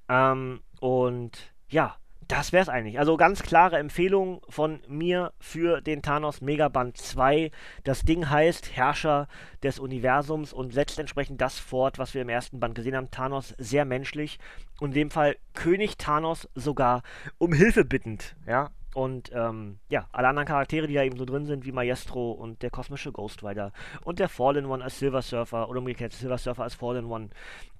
Ähm, 0.08 0.60
und 0.80 1.54
ja, 1.68 1.96
das 2.28 2.52
wäre 2.52 2.62
es 2.62 2.68
eigentlich. 2.68 2.98
Also 2.98 3.16
ganz 3.16 3.42
klare 3.42 3.78
Empfehlung 3.78 4.40
von 4.48 4.80
mir 4.88 5.32
für 5.40 5.80
den 5.80 6.02
Thanos 6.02 6.40
Megaband 6.40 6.96
2. 6.96 7.50
Das 7.84 8.02
Ding 8.02 8.30
heißt 8.30 8.76
Herrscher 8.76 9.28
des 9.62 9.78
Universums 9.78 10.52
und 10.52 10.72
setzt 10.72 10.98
entsprechend 10.98 11.40
das 11.40 11.58
fort, 11.58 11.98
was 11.98 12.14
wir 12.14 12.22
im 12.22 12.28
ersten 12.28 12.60
Band 12.60 12.74
gesehen 12.74 12.96
haben. 12.96 13.10
Thanos 13.10 13.54
sehr 13.58 13.84
menschlich 13.84 14.38
und 14.80 14.90
in 14.90 14.94
dem 14.94 15.10
Fall 15.10 15.36
König 15.54 15.98
Thanos 15.98 16.48
sogar 16.54 17.02
um 17.38 17.52
Hilfe 17.52 17.84
bittend. 17.84 18.36
Ja, 18.46 18.70
und 18.94 19.30
ähm, 19.34 19.78
ja, 19.88 20.08
alle 20.12 20.28
anderen 20.28 20.46
Charaktere, 20.46 20.86
die 20.86 20.94
da 20.94 21.02
eben 21.02 21.18
so 21.18 21.24
drin 21.24 21.46
sind, 21.46 21.64
wie 21.66 21.72
Maestro 21.72 22.32
und 22.32 22.62
der 22.62 22.70
kosmische 22.70 23.12
Ghost 23.12 23.42
Rider 23.42 23.72
und 24.04 24.18
der 24.20 24.28
Fallen 24.28 24.66
One 24.66 24.82
als 24.82 24.98
Silver 24.98 25.20
Surfer 25.20 25.68
oder 25.68 25.80
umgekehrt 25.80 26.12
Silver 26.12 26.38
Surfer 26.38 26.62
als 26.62 26.74
Fallen 26.74 27.06
One, 27.06 27.30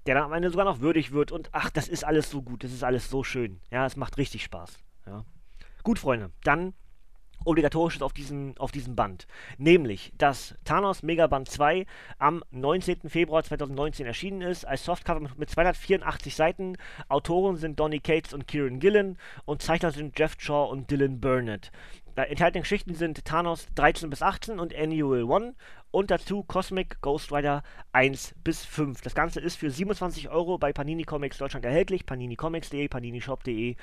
der 0.06 0.16
dann 0.16 0.24
am 0.24 0.32
Ende 0.32 0.50
sogar 0.50 0.64
noch 0.64 0.80
würdig 0.80 1.12
wird 1.12 1.32
und 1.32 1.48
ach, 1.52 1.70
das 1.70 1.88
ist 1.88 2.04
alles 2.04 2.30
so 2.30 2.42
gut, 2.42 2.64
das 2.64 2.72
ist 2.72 2.84
alles 2.84 3.08
so 3.08 3.22
schön. 3.22 3.60
Ja, 3.70 3.86
es 3.86 3.96
macht 3.96 4.18
richtig 4.18 4.44
Spaß. 4.44 4.78
Ja. 5.06 5.24
Gut, 5.82 5.98
Freunde, 5.98 6.30
dann 6.42 6.74
obligatorisches 7.44 8.02
auf 8.02 8.12
diesem, 8.12 8.54
auf 8.58 8.72
diesem 8.72 8.96
Band. 8.96 9.26
Nämlich, 9.58 10.12
dass 10.18 10.54
Thanos 10.64 11.02
Megaband 11.02 11.48
2 11.48 11.86
am 12.18 12.42
19. 12.50 13.08
Februar 13.08 13.42
2019 13.42 14.06
erschienen 14.06 14.42
ist, 14.42 14.64
als 14.64 14.84
Softcover 14.84 15.28
mit 15.36 15.50
284 15.50 16.34
Seiten. 16.34 16.76
Autoren 17.08 17.56
sind 17.56 17.78
Donny 17.78 18.00
Cates 18.00 18.34
und 18.34 18.48
Kieran 18.48 18.80
Gillen 18.80 19.18
und 19.44 19.62
Zeichner 19.62 19.90
sind 19.90 20.18
Jeff 20.18 20.36
Shaw 20.38 20.70
und 20.70 20.90
Dylan 20.90 21.20
Burnett. 21.20 21.70
Enthaltene 22.16 22.62
Geschichten 22.62 22.94
sind 22.94 23.24
Thanos 23.24 23.66
13 23.74 24.08
bis 24.08 24.22
18 24.22 24.60
und 24.60 24.72
Annual 24.72 25.24
1 25.28 25.56
und 25.90 26.12
dazu 26.12 26.44
Cosmic 26.44 27.00
Ghost 27.00 27.32
Rider 27.32 27.64
1 27.92 28.36
bis 28.44 28.64
5. 28.64 29.00
Das 29.00 29.16
Ganze 29.16 29.40
ist 29.40 29.56
für 29.56 29.68
27 29.68 30.28
Euro 30.28 30.56
bei 30.56 30.72
Panini 30.72 31.02
Comics 31.02 31.38
Deutschland 31.38 31.64
erhältlich, 31.64 32.06
paninicomics.de, 32.06 32.86
paninishop.de 32.86 33.74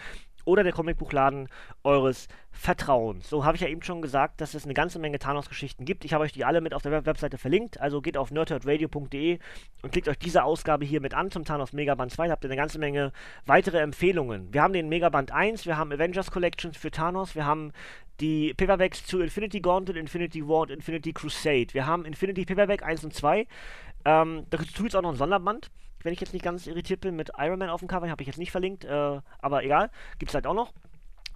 oder 0.46 0.64
der 0.64 0.74
Comicbuchladen 0.74 1.50
eures 1.84 2.28
Vertrauens. 2.52 3.30
So 3.30 3.46
habe 3.46 3.56
ich 3.56 3.62
ja 3.62 3.70
eben 3.70 3.82
schon 3.82 4.02
gesagt, 4.02 4.42
dass 4.42 4.54
es 4.54 4.66
eine 4.66 4.74
ganze 4.74 5.00
Menge 5.00 5.20
Thanos-Geschichten 5.20 5.86
gibt. 5.86 6.06
Ich 6.06 6.14
habe 6.14 6.24
euch 6.24 6.34
die 6.34 6.46
alle 6.46 6.62
mit 6.62 6.74
auf 6.74 6.82
der 6.82 7.06
Webseite 7.06 7.38
verlinkt. 7.38 7.80
Also 7.80 8.02
geht 8.02 8.18
auf 8.18 8.30
nerdherdradio.de 8.30 9.40
und 9.82 9.92
klickt 9.92 10.08
euch 10.08 10.20
diese 10.20 10.44
Ausgabe 10.44 10.86
hier 10.86 11.02
mit 11.02 11.14
an 11.14 11.32
zum 11.32 11.46
Thanos 11.46 11.74
Megaband 11.74 12.12
2. 12.12 12.28
Da 12.28 12.34
habt 12.34 12.44
ihr 12.44 12.50
eine 12.50 12.58
ganze 12.58 12.78
Menge 12.78 13.14
weitere 13.46 13.80
Empfehlungen. 13.80 14.54
Wir 14.54 14.62
haben 14.62 14.74
den 14.74 14.90
Megaband 14.90 15.32
1, 15.32 15.66
wir 15.66 15.78
haben 15.78 15.92
Avengers 15.92 16.30
Collections 16.30 16.78
für 16.78 16.92
Thanos, 16.92 17.36
wir 17.36 17.46
haben 17.46 17.72
die 18.20 18.54
Paperbacks 18.54 19.06
zu 19.06 19.20
Infinity 19.20 19.62
Gauntlet, 19.62 19.98
Infinity 19.98 20.48
War 20.48 20.62
und 20.62 20.72
Infinity 20.72 21.14
Crusade. 21.14 21.74
Wir 21.74 21.88
haben 21.88 22.06
Infinity 22.06 22.46
Paperback 22.46 22.84
1 22.84 23.04
und 23.04 23.14
2. 23.14 23.48
Ähm, 24.06 24.46
dazu 24.50 24.84
jetzt 24.84 24.96
auch 24.96 25.02
noch 25.02 25.12
ein 25.12 25.18
Sonderband 25.18 25.72
wenn 26.06 26.14
ich 26.14 26.20
jetzt 26.20 26.34
nicht 26.34 26.44
ganz 26.44 26.68
irritiert 26.68 27.02
bin, 27.02 27.16
mit 27.16 27.32
Iron 27.38 27.60
Man 27.60 27.70
auf 27.70 27.82
dem 27.82 27.88
Cover, 27.88 28.10
habe 28.10 28.22
ich 28.22 28.28
jetzt 28.28 28.40
nicht 28.40 28.52
verlinkt, 28.52 28.86
äh, 28.86 29.20
aber 29.40 29.64
egal, 29.64 29.90
gibt 30.20 30.32
es 30.32 30.36
halt 30.36 30.48
auch 30.48 30.54
noch. 30.54 30.74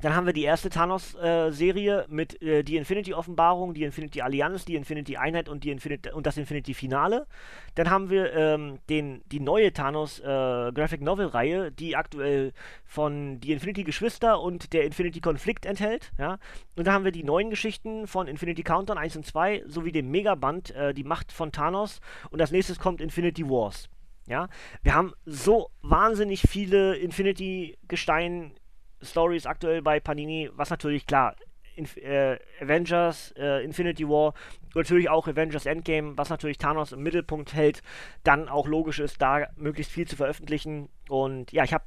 Dann 0.02 0.14
haben 0.14 0.26
wir 0.26 0.34
die 0.34 0.44
erste 0.44 0.70
Thanos-Serie 0.70 2.02
äh, 2.02 2.06
mit 2.10 2.42
äh, 2.42 2.64
die 2.64 2.76
Infinity-Offenbarung, 2.76 3.74
die 3.74 3.84
Infinity-Allianz, 3.84 4.66
die 4.66 4.76
Infinity-Einheit 4.76 5.48
und, 5.48 5.66
und 5.66 6.26
das 6.28 6.38
Infinity-Finale. 6.38 7.28
Dann 7.76 7.90
haben 7.90 8.10
wir 8.10 8.34
ähm, 8.34 8.80
den, 8.90 9.24
die 9.32 9.40
neue 9.40 9.72
Thanos-Graphic 9.72 11.02
äh, 11.02 11.72
die 11.72 11.96
aktuell 11.96 12.52
von 12.84 13.40
die 13.40 13.54
Infinity-Geschwister 13.54 14.42
und 14.42 14.74
der 14.74 14.84
Infinity-Konflikt 14.84 15.66
enthält. 15.66 16.12
Ja? 16.20 16.40
Und 16.76 16.86
dann 16.88 16.94
haben 16.94 17.06
wir 17.06 17.14
die 17.14 17.24
neuen 17.24 17.50
Geschichten 17.50 18.06
von 18.06 18.28
Infinity 18.28 18.64
Countdown 18.64 18.98
1 18.98 19.16
und 19.16 19.26
2 19.26 19.64
sowie 19.66 19.94
dem 19.94 20.12
Megaband, 20.12 20.76
äh, 20.76 20.94
die 20.94 21.06
Macht 21.06 21.32
von 21.32 21.54
Thanos. 21.54 22.02
Und 22.32 22.42
als 22.42 22.52
nächstes 22.52 22.80
kommt 22.80 23.00
Infinity 23.00 23.50
Wars. 23.50 23.90
Ja, 24.28 24.50
wir 24.82 24.96
haben 24.96 25.14
so 25.26 25.70
wahnsinnig 25.82 26.42
viele 26.42 26.96
Infinity-Gestein 26.96 28.54
Stories 29.02 29.46
aktuell 29.46 29.82
bei 29.82 30.00
Panini, 30.00 30.50
was 30.54 30.72
natürlich 30.72 31.06
klar, 31.06 31.36
Inf 31.76 31.98
äh, 31.98 32.40
Avengers, 32.60 33.34
äh, 33.38 33.64
Infinity 33.64 34.08
War 34.08 34.34
natürlich 34.74 35.10
auch 35.10 35.28
Avengers 35.28 35.66
Endgame, 35.66 36.18
was 36.18 36.30
natürlich 36.30 36.58
Thanos 36.58 36.94
im 36.94 37.04
Mittelpunkt 37.04 37.54
hält, 37.54 37.82
dann 38.24 38.50
auch 38.50 38.68
logisch 38.68 39.00
ist, 39.00 39.22
da 39.22 39.48
möglichst 39.58 39.92
viel 39.92 40.08
zu 40.08 40.16
veröffentlichen. 40.16 40.90
Und 41.10 41.52
ja, 41.52 41.64
ich 41.64 41.74
habe 41.74 41.84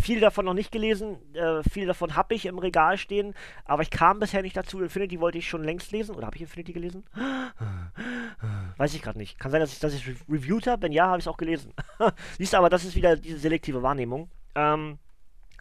viel 0.00 0.20
davon 0.20 0.44
noch 0.44 0.54
nicht 0.54 0.72
gelesen, 0.72 1.16
äh, 1.34 1.62
viel 1.68 1.86
davon 1.86 2.16
habe 2.16 2.34
ich 2.34 2.46
im 2.46 2.58
Regal 2.58 2.98
stehen, 2.98 3.34
aber 3.64 3.82
ich 3.82 3.90
kam 3.90 4.18
bisher 4.18 4.42
nicht 4.42 4.56
dazu. 4.56 4.80
Infinity 4.80 5.20
wollte 5.20 5.38
ich 5.38 5.48
schon 5.48 5.64
längst 5.64 5.92
lesen, 5.92 6.14
oder 6.14 6.26
habe 6.26 6.36
ich 6.36 6.42
Infinity 6.42 6.72
gelesen? 6.72 7.04
Weiß 8.76 8.94
ich 8.94 9.02
gerade 9.02 9.18
nicht. 9.18 9.38
Kann 9.38 9.50
sein, 9.50 9.60
dass 9.60 9.72
ich 9.72 9.80
das 9.80 9.94
re 10.06 10.14
reviewed 10.28 10.66
habe, 10.66 10.82
wenn 10.82 10.92
ja, 10.92 11.06
habe 11.06 11.18
ich 11.18 11.24
es 11.24 11.28
auch 11.28 11.36
gelesen. 11.36 11.72
Siehst 12.38 12.52
du, 12.52 12.58
aber 12.58 12.70
das 12.70 12.84
ist 12.84 12.94
wieder 12.94 13.16
diese 13.16 13.38
selektive 13.38 13.82
Wahrnehmung. 13.82 14.30
Ähm, 14.54 14.98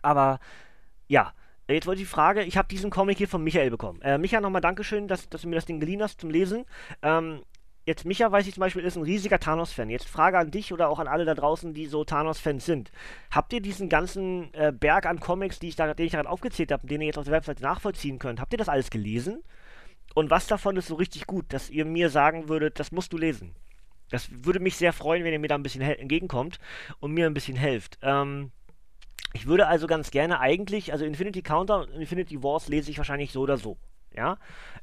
aber 0.01 0.39
ja, 1.07 1.33
jetzt 1.67 1.87
wollte 1.87 2.01
ich 2.01 2.07
die 2.07 2.13
Frage, 2.13 2.43
ich 2.43 2.57
habe 2.57 2.67
diesen 2.67 2.89
Comic 2.89 3.17
hier 3.17 3.27
von 3.27 3.43
Michael 3.43 3.71
bekommen. 3.71 4.01
Äh, 4.01 4.17
Micha, 4.17 4.41
nochmal 4.41 4.61
Dankeschön, 4.61 5.07
dass, 5.07 5.29
dass 5.29 5.41
du 5.41 5.47
mir 5.47 5.55
das 5.55 5.65
Ding 5.65 5.79
geliehen 5.79 6.01
hast 6.01 6.21
zum 6.21 6.29
Lesen. 6.29 6.65
Ähm, 7.01 7.41
jetzt 7.85 8.05
Micha, 8.05 8.31
weiß 8.31 8.47
ich 8.47 8.53
zum 8.53 8.61
Beispiel, 8.61 8.83
ist 8.83 8.97
ein 8.97 9.03
riesiger 9.03 9.39
Thanos-Fan. 9.39 9.89
Jetzt 9.89 10.07
Frage 10.07 10.37
an 10.37 10.51
dich 10.51 10.73
oder 10.73 10.89
auch 10.89 10.99
an 10.99 11.07
alle 11.07 11.25
da 11.25 11.35
draußen, 11.35 11.73
die 11.73 11.85
so 11.85 12.03
Thanos-Fans 12.03 12.65
sind. 12.65 12.91
Habt 13.31 13.53
ihr 13.53 13.61
diesen 13.61 13.89
ganzen 13.89 14.53
äh, 14.53 14.71
Berg 14.71 15.05
an 15.05 15.19
Comics, 15.19 15.59
die 15.59 15.69
ich 15.69 15.75
da, 15.75 15.93
den 15.93 16.05
ich 16.05 16.13
gerade 16.13 16.29
aufgezählt 16.29 16.71
habe, 16.71 16.87
den 16.87 17.01
ihr 17.01 17.07
jetzt 17.07 17.17
auf 17.17 17.25
der 17.25 17.33
Website 17.33 17.61
nachvollziehen 17.61 18.19
könnt, 18.19 18.41
habt 18.41 18.53
ihr 18.53 18.57
das 18.57 18.69
alles 18.69 18.89
gelesen? 18.89 19.43
Und 20.13 20.29
was 20.29 20.47
davon 20.47 20.77
ist 20.77 20.87
so 20.87 20.95
richtig 20.95 21.27
gut, 21.27 21.45
dass 21.49 21.69
ihr 21.69 21.85
mir 21.85 22.09
sagen 22.09 22.47
würdet, 22.49 22.79
das 22.79 22.91
musst 22.91 23.13
du 23.13 23.17
lesen? 23.17 23.53
Das 24.09 24.29
würde 24.31 24.59
mich 24.59 24.77
sehr 24.77 24.93
freuen, 24.93 25.23
wenn 25.23 25.33
ihr 25.33 25.39
mir 25.39 25.47
da 25.47 25.55
ein 25.55 25.63
bisschen 25.63 25.81
entgegenkommt 25.81 26.59
und 26.99 27.11
mir 27.11 27.25
ein 27.25 27.33
bisschen 27.33 27.57
helft. 27.57 27.97
Ähm, 28.01 28.51
ich 29.33 29.47
würde 29.47 29.67
also 29.67 29.87
ganz 29.87 30.11
gerne 30.11 30.39
eigentlich, 30.39 30.93
also 30.93 31.03
Infinity 31.03 31.41
Counter 31.41 31.81
und 31.81 31.91
Infinity 31.91 32.41
Wars 32.41 32.69
lese 32.69 32.91
ich 32.91 32.97
wahrscheinlich 32.97 33.31
so 33.31 33.41
oder 33.41 33.57
so. 33.57 33.77
Ja, 34.15 34.37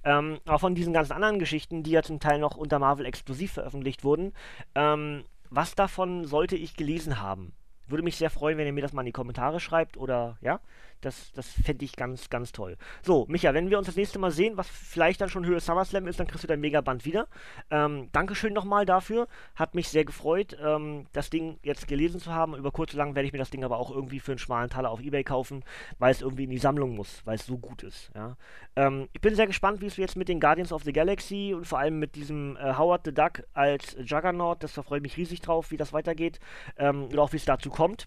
ähm, 0.05 0.41
aber 0.45 0.59
von 0.59 0.75
diesen 0.75 0.93
ganzen 0.93 1.13
anderen 1.13 1.39
Geschichten, 1.39 1.83
die 1.83 1.93
ja 1.93 2.03
zum 2.03 2.21
Teil 2.21 2.39
noch 2.39 2.57
unter 2.57 2.79
Marvel 2.79 3.07
exklusiv 3.07 3.53
veröffentlicht 3.53 4.05
wurden, 4.05 4.33
ähm, 4.75 5.25
was 5.49 5.75
davon 5.75 6.25
sollte 6.25 6.57
ich 6.57 6.77
gelesen 6.77 7.21
haben? 7.21 7.53
Würde 7.87 8.05
mich 8.05 8.17
sehr 8.17 8.31
freuen, 8.31 8.59
wenn 8.59 8.67
ihr 8.67 8.73
mir 8.73 8.83
das 8.83 8.93
mal 8.93 9.03
in 9.03 9.07
die 9.07 9.13
Kommentare 9.13 9.61
schreibt 9.61 9.97
oder 9.97 10.39
ja, 10.41 10.61
das, 11.05 11.33
das 11.33 11.49
fände 11.49 11.85
ich 11.85 11.97
ganz, 11.97 12.31
ganz 12.31 12.53
toll. 12.53 12.77
So, 13.03 13.27
Micha, 13.29 13.53
wenn 13.55 13.71
wir 13.71 13.79
uns 13.79 13.87
das 13.87 13.97
nächste 13.97 14.19
Mal 14.19 14.31
sehen, 14.31 14.57
was 14.57 14.69
vielleicht 14.69 15.21
dann 15.21 15.29
schon 15.29 15.45
Höhe 15.45 15.61
SummerSlam 15.61 16.07
ist, 16.07 16.19
dann 16.19 16.27
kriegst 16.27 16.45
du 16.45 16.49
dein 16.49 16.61
Megaband 16.61 17.05
wieder. 17.05 17.29
Ähm, 17.71 18.09
Dankeschön 18.13 18.53
nochmal 18.53 18.87
dafür. 18.87 19.29
Hat 19.55 19.75
mich 19.75 19.89
sehr 19.89 20.05
gefreut, 20.05 20.57
ähm, 20.63 21.07
das 21.13 21.31
Ding 21.31 21.59
jetzt 21.63 21.89
gelesen 21.89 22.21
zu 22.21 22.33
haben. 22.33 22.57
Über 22.57 22.71
kurz 22.71 22.95
oder 22.95 23.05
lang 23.05 23.15
werde 23.15 23.27
ich 23.27 23.33
mir 23.33 23.39
das 23.39 23.51
Ding 23.51 23.65
aber 23.65 23.79
auch 23.79 23.91
irgendwie 23.91 24.21
für 24.21 24.33
einen 24.33 24.39
schmalen 24.39 24.71
Taler 24.71 24.91
auf 24.91 25.01
Ebay 25.01 25.25
kaufen, 25.25 25.65
weil 25.99 26.13
es 26.13 26.23
irgendwie 26.23 26.45
in 26.45 26.51
die 26.51 26.59
Sammlung 26.59 26.95
muss, 26.95 27.23
weil 27.25 27.37
es 27.37 27.47
so 27.47 27.59
gut 27.59 27.83
ist. 27.83 28.11
Ja. 28.15 28.37
Ähm, 28.77 29.09
ich 29.13 29.21
bin 29.21 29.35
sehr 29.35 29.47
gespannt, 29.47 29.81
wie 29.81 29.87
es 29.87 29.97
jetzt 29.97 30.17
mit 30.17 30.29
den 30.29 30.41
Guardians 30.41 30.73
of 30.73 30.85
the 30.85 30.93
Galaxy 30.93 31.53
und 31.55 31.67
vor 31.67 31.79
allem 31.79 31.99
mit 31.99 32.15
diesem 32.15 32.57
äh, 32.57 32.75
Howard 32.77 33.03
the 33.05 33.13
Duck 33.13 33.43
als 33.53 33.97
Juggernaut, 34.05 34.63
das 34.63 34.73
freue 34.73 34.99
ich 34.99 35.03
mich 35.03 35.17
riesig 35.17 35.41
drauf, 35.41 35.71
wie 35.71 35.77
das 35.77 35.93
weitergeht 35.93 36.39
ähm, 36.77 37.05
und 37.05 37.19
auch 37.19 37.33
wie 37.33 37.37
es 37.37 37.45
dazu 37.45 37.71
kommt 37.71 38.07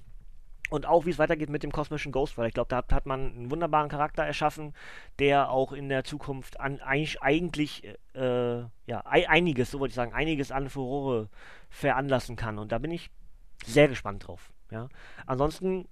und 0.70 0.86
auch 0.86 1.06
wie 1.06 1.12
es 1.12 1.20
weitergeht 1.20 1.50
mit 1.50 1.64
dem 1.64 1.72
kosmischen 1.72 2.12
Ghost, 2.12 2.38
weil 2.38 2.48
ich 2.48 2.54
glaube, 2.54 2.70
da 2.70 2.78
hat, 2.78 2.92
hat, 2.92 3.06
man 3.06 3.36
einen 3.36 3.52
wunderbaren 3.52 3.90
Charakter 3.90 4.24
erschaffen, 4.24 4.74
der 5.20 5.50
auch 5.52 5.72
in 5.72 5.90
der 5.90 6.04
Zukunft 6.04 6.60
an, 6.60 6.80
eigentlich 6.82 7.84
äh, 8.14 8.60
ja, 8.60 9.02
einiges, 9.06 9.72
so 9.72 9.80
wollte 9.80 9.92
ich 9.92 9.96
sagen, 9.96 10.14
einiges 10.14 10.52
an 10.52 10.70
Furore 10.70 11.30
veranlassen 11.70 12.36
kann. 12.36 12.58
Und 12.58 12.72
da 12.72 12.80
bin 12.80 12.92
ich 12.92 13.12
sehr 13.64 13.88
gespannt 13.88 14.28
drauf. 14.28 14.52
Ja. 14.72 14.90
Ansonsten 15.26 15.88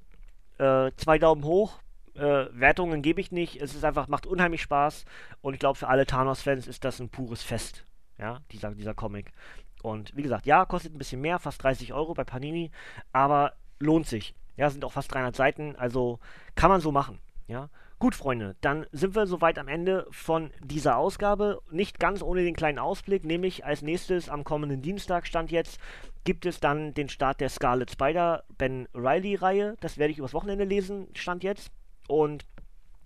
äh, 0.57 0.91
zwei 0.97 1.19
Daumen 1.19 1.43
hoch. 1.43 1.79
Äh, 2.15 2.45
Wertungen 2.51 3.01
gebe 3.01 3.21
ich 3.21 3.31
nicht. 3.31 3.61
Es 3.61 3.75
ist 3.75 3.83
einfach, 3.83 4.07
macht 4.07 4.25
unheimlich 4.25 4.61
Spaß. 4.61 5.05
Und 5.41 5.53
ich 5.53 5.59
glaube, 5.59 5.77
für 5.77 5.87
alle 5.87 6.05
Thanos-Fans 6.05 6.67
ist 6.67 6.83
das 6.83 6.99
ein 6.99 7.09
pures 7.09 7.43
Fest. 7.43 7.85
Ja, 8.17 8.41
dieser, 8.51 8.71
dieser 8.71 8.93
Comic. 8.93 9.31
Und 9.81 10.15
wie 10.15 10.23
gesagt, 10.23 10.45
ja, 10.45 10.65
kostet 10.65 10.93
ein 10.93 10.97
bisschen 10.97 11.21
mehr, 11.21 11.39
fast 11.39 11.61
30 11.61 11.93
Euro 11.93 12.13
bei 12.13 12.23
Panini, 12.23 12.71
aber 13.11 13.53
lohnt 13.79 14.07
sich. 14.07 14.33
Ja, 14.57 14.69
sind 14.69 14.85
auch 14.85 14.91
fast 14.91 15.13
300 15.13 15.35
Seiten, 15.35 15.75
also 15.75 16.19
kann 16.55 16.69
man 16.69 16.81
so 16.81 16.91
machen. 16.91 17.19
Ja. 17.47 17.69
Gut, 17.99 18.15
Freunde, 18.15 18.57
dann 18.59 18.85
sind 18.91 19.15
wir 19.15 19.27
soweit 19.27 19.57
am 19.57 19.69
Ende 19.69 20.07
von 20.11 20.51
dieser 20.61 20.97
Ausgabe. 20.97 21.61
Nicht 21.71 21.99
ganz 21.99 22.21
ohne 22.21 22.43
den 22.43 22.55
kleinen 22.55 22.77
Ausblick, 22.79 23.23
nämlich 23.23 23.63
als 23.63 23.81
nächstes 23.81 24.27
am 24.27 24.43
kommenden 24.43 24.81
Dienstag 24.81 25.25
stand 25.25 25.51
jetzt, 25.51 25.79
gibt 26.25 26.45
es 26.45 26.59
dann 26.59 26.93
den 26.93 27.07
Start 27.07 27.39
der 27.39 27.47
Scarlet 27.47 27.91
Spider 27.91 28.43
Ben 28.57 28.89
Riley-Reihe. 28.93 29.77
Das 29.79 29.97
werde 29.97 30.11
ich 30.11 30.17
übers 30.17 30.33
Wochenende 30.33 30.65
lesen, 30.65 31.07
stand 31.13 31.43
jetzt. 31.43 31.71
Und 32.09 32.45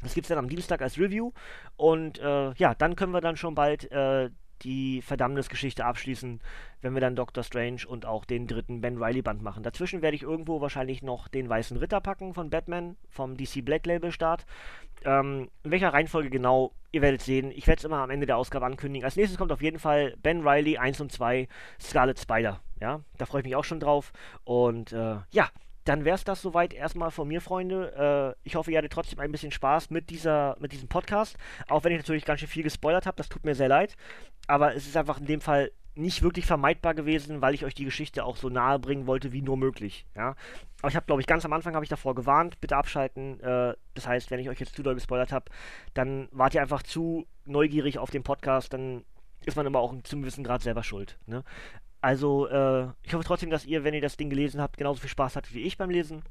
das 0.02 0.16
gibt 0.16 0.26
es 0.26 0.30
dann 0.30 0.40
am 0.40 0.50
Dienstag 0.50 0.82
als 0.82 0.98
Review. 0.98 1.32
Und 1.76 2.20
äh, 2.20 2.54
ja, 2.54 2.74
dann 2.74 2.96
können 2.96 3.14
wir 3.14 3.22
dann 3.22 3.38
schon 3.38 3.54
bald 3.54 3.92
äh, 3.92 4.32
die 4.64 5.02
Verdammnisgeschichte 5.02 5.86
abschließen, 5.86 6.42
wenn 6.82 6.94
wir 6.94 7.02
dann 7.02 7.16
Doctor 7.16 7.44
Strange 7.44 7.82
und 7.88 8.06
auch 8.06 8.26
den 8.26 8.48
dritten 8.48 8.82
Ben 8.82 9.02
Riley 9.02 9.22
Band 9.22 9.42
machen. 9.42 9.64
Dazwischen 9.64 10.02
werde 10.02 10.16
ich 10.16 10.24
irgendwo 10.24 10.62
wahrscheinlich 10.62 11.02
noch 11.02 11.28
den 11.28 11.50
Weißen 11.50 11.78
Ritter 11.78 12.02
packen 12.02 12.34
von 12.34 12.50
Batman 12.50 12.98
vom 13.10 13.38
DC 13.38 13.64
Black 13.64 13.86
Label 13.86 14.12
Start. 14.12 14.46
Ähm, 15.06 15.50
in 15.64 15.72
welcher 15.72 15.94
Reihenfolge 15.94 16.30
genau, 16.30 16.74
ihr 16.92 17.02
werdet 17.02 17.22
sehen. 17.22 17.52
Ich 17.52 17.68
werde 17.68 17.80
es 17.80 17.86
immer 17.86 17.98
am 17.98 18.10
Ende 18.10 18.26
der 18.26 18.38
Ausgabe 18.38 18.66
ankündigen. 18.66 19.06
Als 19.06 19.16
nächstes 19.16 19.38
kommt 19.38 19.52
auf 19.52 19.62
jeden 19.62 19.80
Fall 19.80 20.16
Ben 20.22 20.48
Riley 20.48 20.78
1 20.78 21.02
und 21.02 21.12
2 21.12 21.48
Scarlet 21.80 22.20
Spider. 22.20 22.62
Ja, 22.80 23.02
da 23.18 23.26
freue 23.26 23.42
ich 23.42 23.46
mich 23.46 23.56
auch 23.56 23.64
schon 23.64 23.80
drauf. 23.80 24.12
Und 24.44 24.92
äh, 24.92 25.18
ja, 25.32 25.50
dann 25.88 26.06
wäre 26.06 26.16
es 26.16 26.24
das 26.24 26.42
soweit 26.42 26.74
erstmal 26.74 27.12
von 27.12 27.28
mir, 27.28 27.42
Freunde. 27.42 28.36
Äh, 28.36 28.48
ich 28.48 28.56
hoffe, 28.56 28.72
ihr 28.72 28.78
hattet 28.78 28.92
trotzdem 28.92 29.20
ein 29.20 29.32
bisschen 29.32 29.52
Spaß 29.52 29.90
mit, 29.90 30.10
dieser, 30.10 30.58
mit 30.60 30.72
diesem 30.72 30.90
Podcast. 30.90 31.38
Auch 31.70 31.84
wenn 31.84 31.92
ich 31.94 31.98
natürlich 31.98 32.26
ganz 32.26 32.42
schön 32.42 32.50
viel 32.50 32.64
gespoilert 32.64 33.06
habe, 33.06 33.16
das 33.16 33.30
tut 33.30 33.46
mir 33.46 33.56
sehr 33.56 33.70
leid. 33.70 33.96
Aber 34.48 34.76
es 34.76 34.86
ist 34.86 34.98
einfach 34.98 35.20
in 35.20 35.26
dem 35.26 35.42
Fall 35.42 35.72
nicht 35.96 36.22
wirklich 36.22 36.46
vermeidbar 36.46 36.94
gewesen, 36.94 37.42
weil 37.42 37.54
ich 37.54 37.66
euch 37.66 37.74
die 37.74 37.86
Geschichte 37.86 38.24
auch 38.24 38.38
so 38.38 38.50
nahe 38.50 38.80
bringen 38.80 39.08
wollte, 39.08 39.32
wie 39.32 39.42
nur 39.42 39.58
möglich. 39.58 40.06
Ja? 40.16 40.36
Aber 40.82 40.90
ich 40.90 40.96
habe, 40.96 41.06
glaube 41.06 41.22
ich, 41.22 41.28
ganz 41.28 41.44
am 41.46 41.54
Anfang 41.54 41.74
habe 41.74 41.86
ich 41.86 41.90
davor 41.90 42.16
gewarnt, 42.16 42.60
bitte 42.62 42.76
abschalten. 42.76 43.40
Äh, 43.40 43.76
das 43.94 44.08
heißt, 44.08 44.30
wenn 44.30 44.40
ich 44.40 44.50
euch 44.50 44.60
jetzt 44.60 44.76
zu 44.76 44.84
doll 44.84 44.96
gespoilert 44.96 45.32
habe, 45.32 45.46
dann 45.94 46.28
wart 46.32 46.54
ihr 46.54 46.62
einfach 46.62 46.84
zu 46.84 47.26
neugierig 47.46 47.98
auf 47.98 48.12
den 48.12 48.24
Podcast, 48.24 48.74
dann 48.74 49.04
ist 49.46 49.56
man 49.56 49.66
immer 49.66 49.80
auch 49.80 49.94
zum 50.04 50.22
gewissen 50.22 50.44
Grad 50.44 50.62
selber 50.62 50.84
schuld. 50.84 51.18
Ne? 51.26 51.44
Also, 52.02 52.48
äh, 52.48 52.88
ich 53.04 53.14
hoffe 53.14 53.24
trotzdem, 53.26 53.50
dass 53.50 53.66
ihr, 53.66 53.84
wenn 53.84 53.94
ihr 53.94 54.02
das 54.02 54.18
Ding 54.18 54.30
gelesen 54.30 54.62
habt, 54.62 54.78
genauso 54.78 55.02
viel 55.02 55.10
Spaß 55.10 55.36
hattet 55.36 55.54
wie 55.54 55.64
ich 55.64 55.78
beim 55.78 55.90
Lesen. 55.90 56.24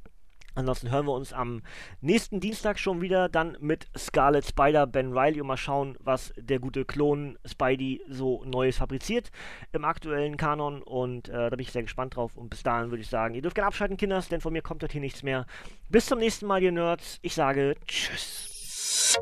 Ansonsten 0.57 0.90
hören 0.90 1.07
wir 1.07 1.12
uns 1.12 1.35
am 1.35 1.62
nächsten 2.00 2.40
Dienstag 2.40 2.79
schon 2.79 3.02
wieder 3.02 3.29
dann 3.29 3.59
mit 3.61 3.88
Scarlet 3.96 4.44
Spider 4.46 4.87
Ben 4.87 5.12
Riley 5.12 5.42
und 5.42 5.48
mal 5.48 5.59
schauen, 5.59 5.98
was 6.00 6.33
der 6.38 6.59
gute 6.59 6.87
Klon 6.87 7.38
Spidey 7.44 8.00
so 8.09 8.42
Neues 8.44 8.79
fabriziert 8.79 9.31
im 9.72 9.85
aktuellen 9.85 10.38
Kanon. 10.38 10.83
Und 10.83 11.29
äh, 11.29 11.33
da 11.33 11.50
bin 11.50 11.59
ich 11.59 11.72
sehr 11.72 11.83
gespannt 11.83 12.16
drauf. 12.16 12.37
Und 12.37 12.48
bis 12.48 12.62
dahin 12.62 12.90
würde 12.90 13.02
ich 13.02 13.11
sagen, 13.11 13.35
ihr 13.35 13.42
dürft 13.42 13.55
gerne 13.55 13.68
abschalten, 13.68 13.98
Kinders, 13.98 14.31
denn 14.31 14.40
von 14.40 14.55
mir 14.55 14.62
kommt 14.62 14.83
dort 14.83 14.92
hier 14.92 15.02
nichts 15.02 15.22
mehr. 15.22 15.46
Bis 15.90 16.07
zum 16.07 16.18
nächsten 16.18 16.46
Mal, 16.46 16.62
ihr 16.62 16.72
Nerds. 16.72 17.18
Ich 17.20 17.35
sage 17.35 17.74
Tschüss. 17.87 19.20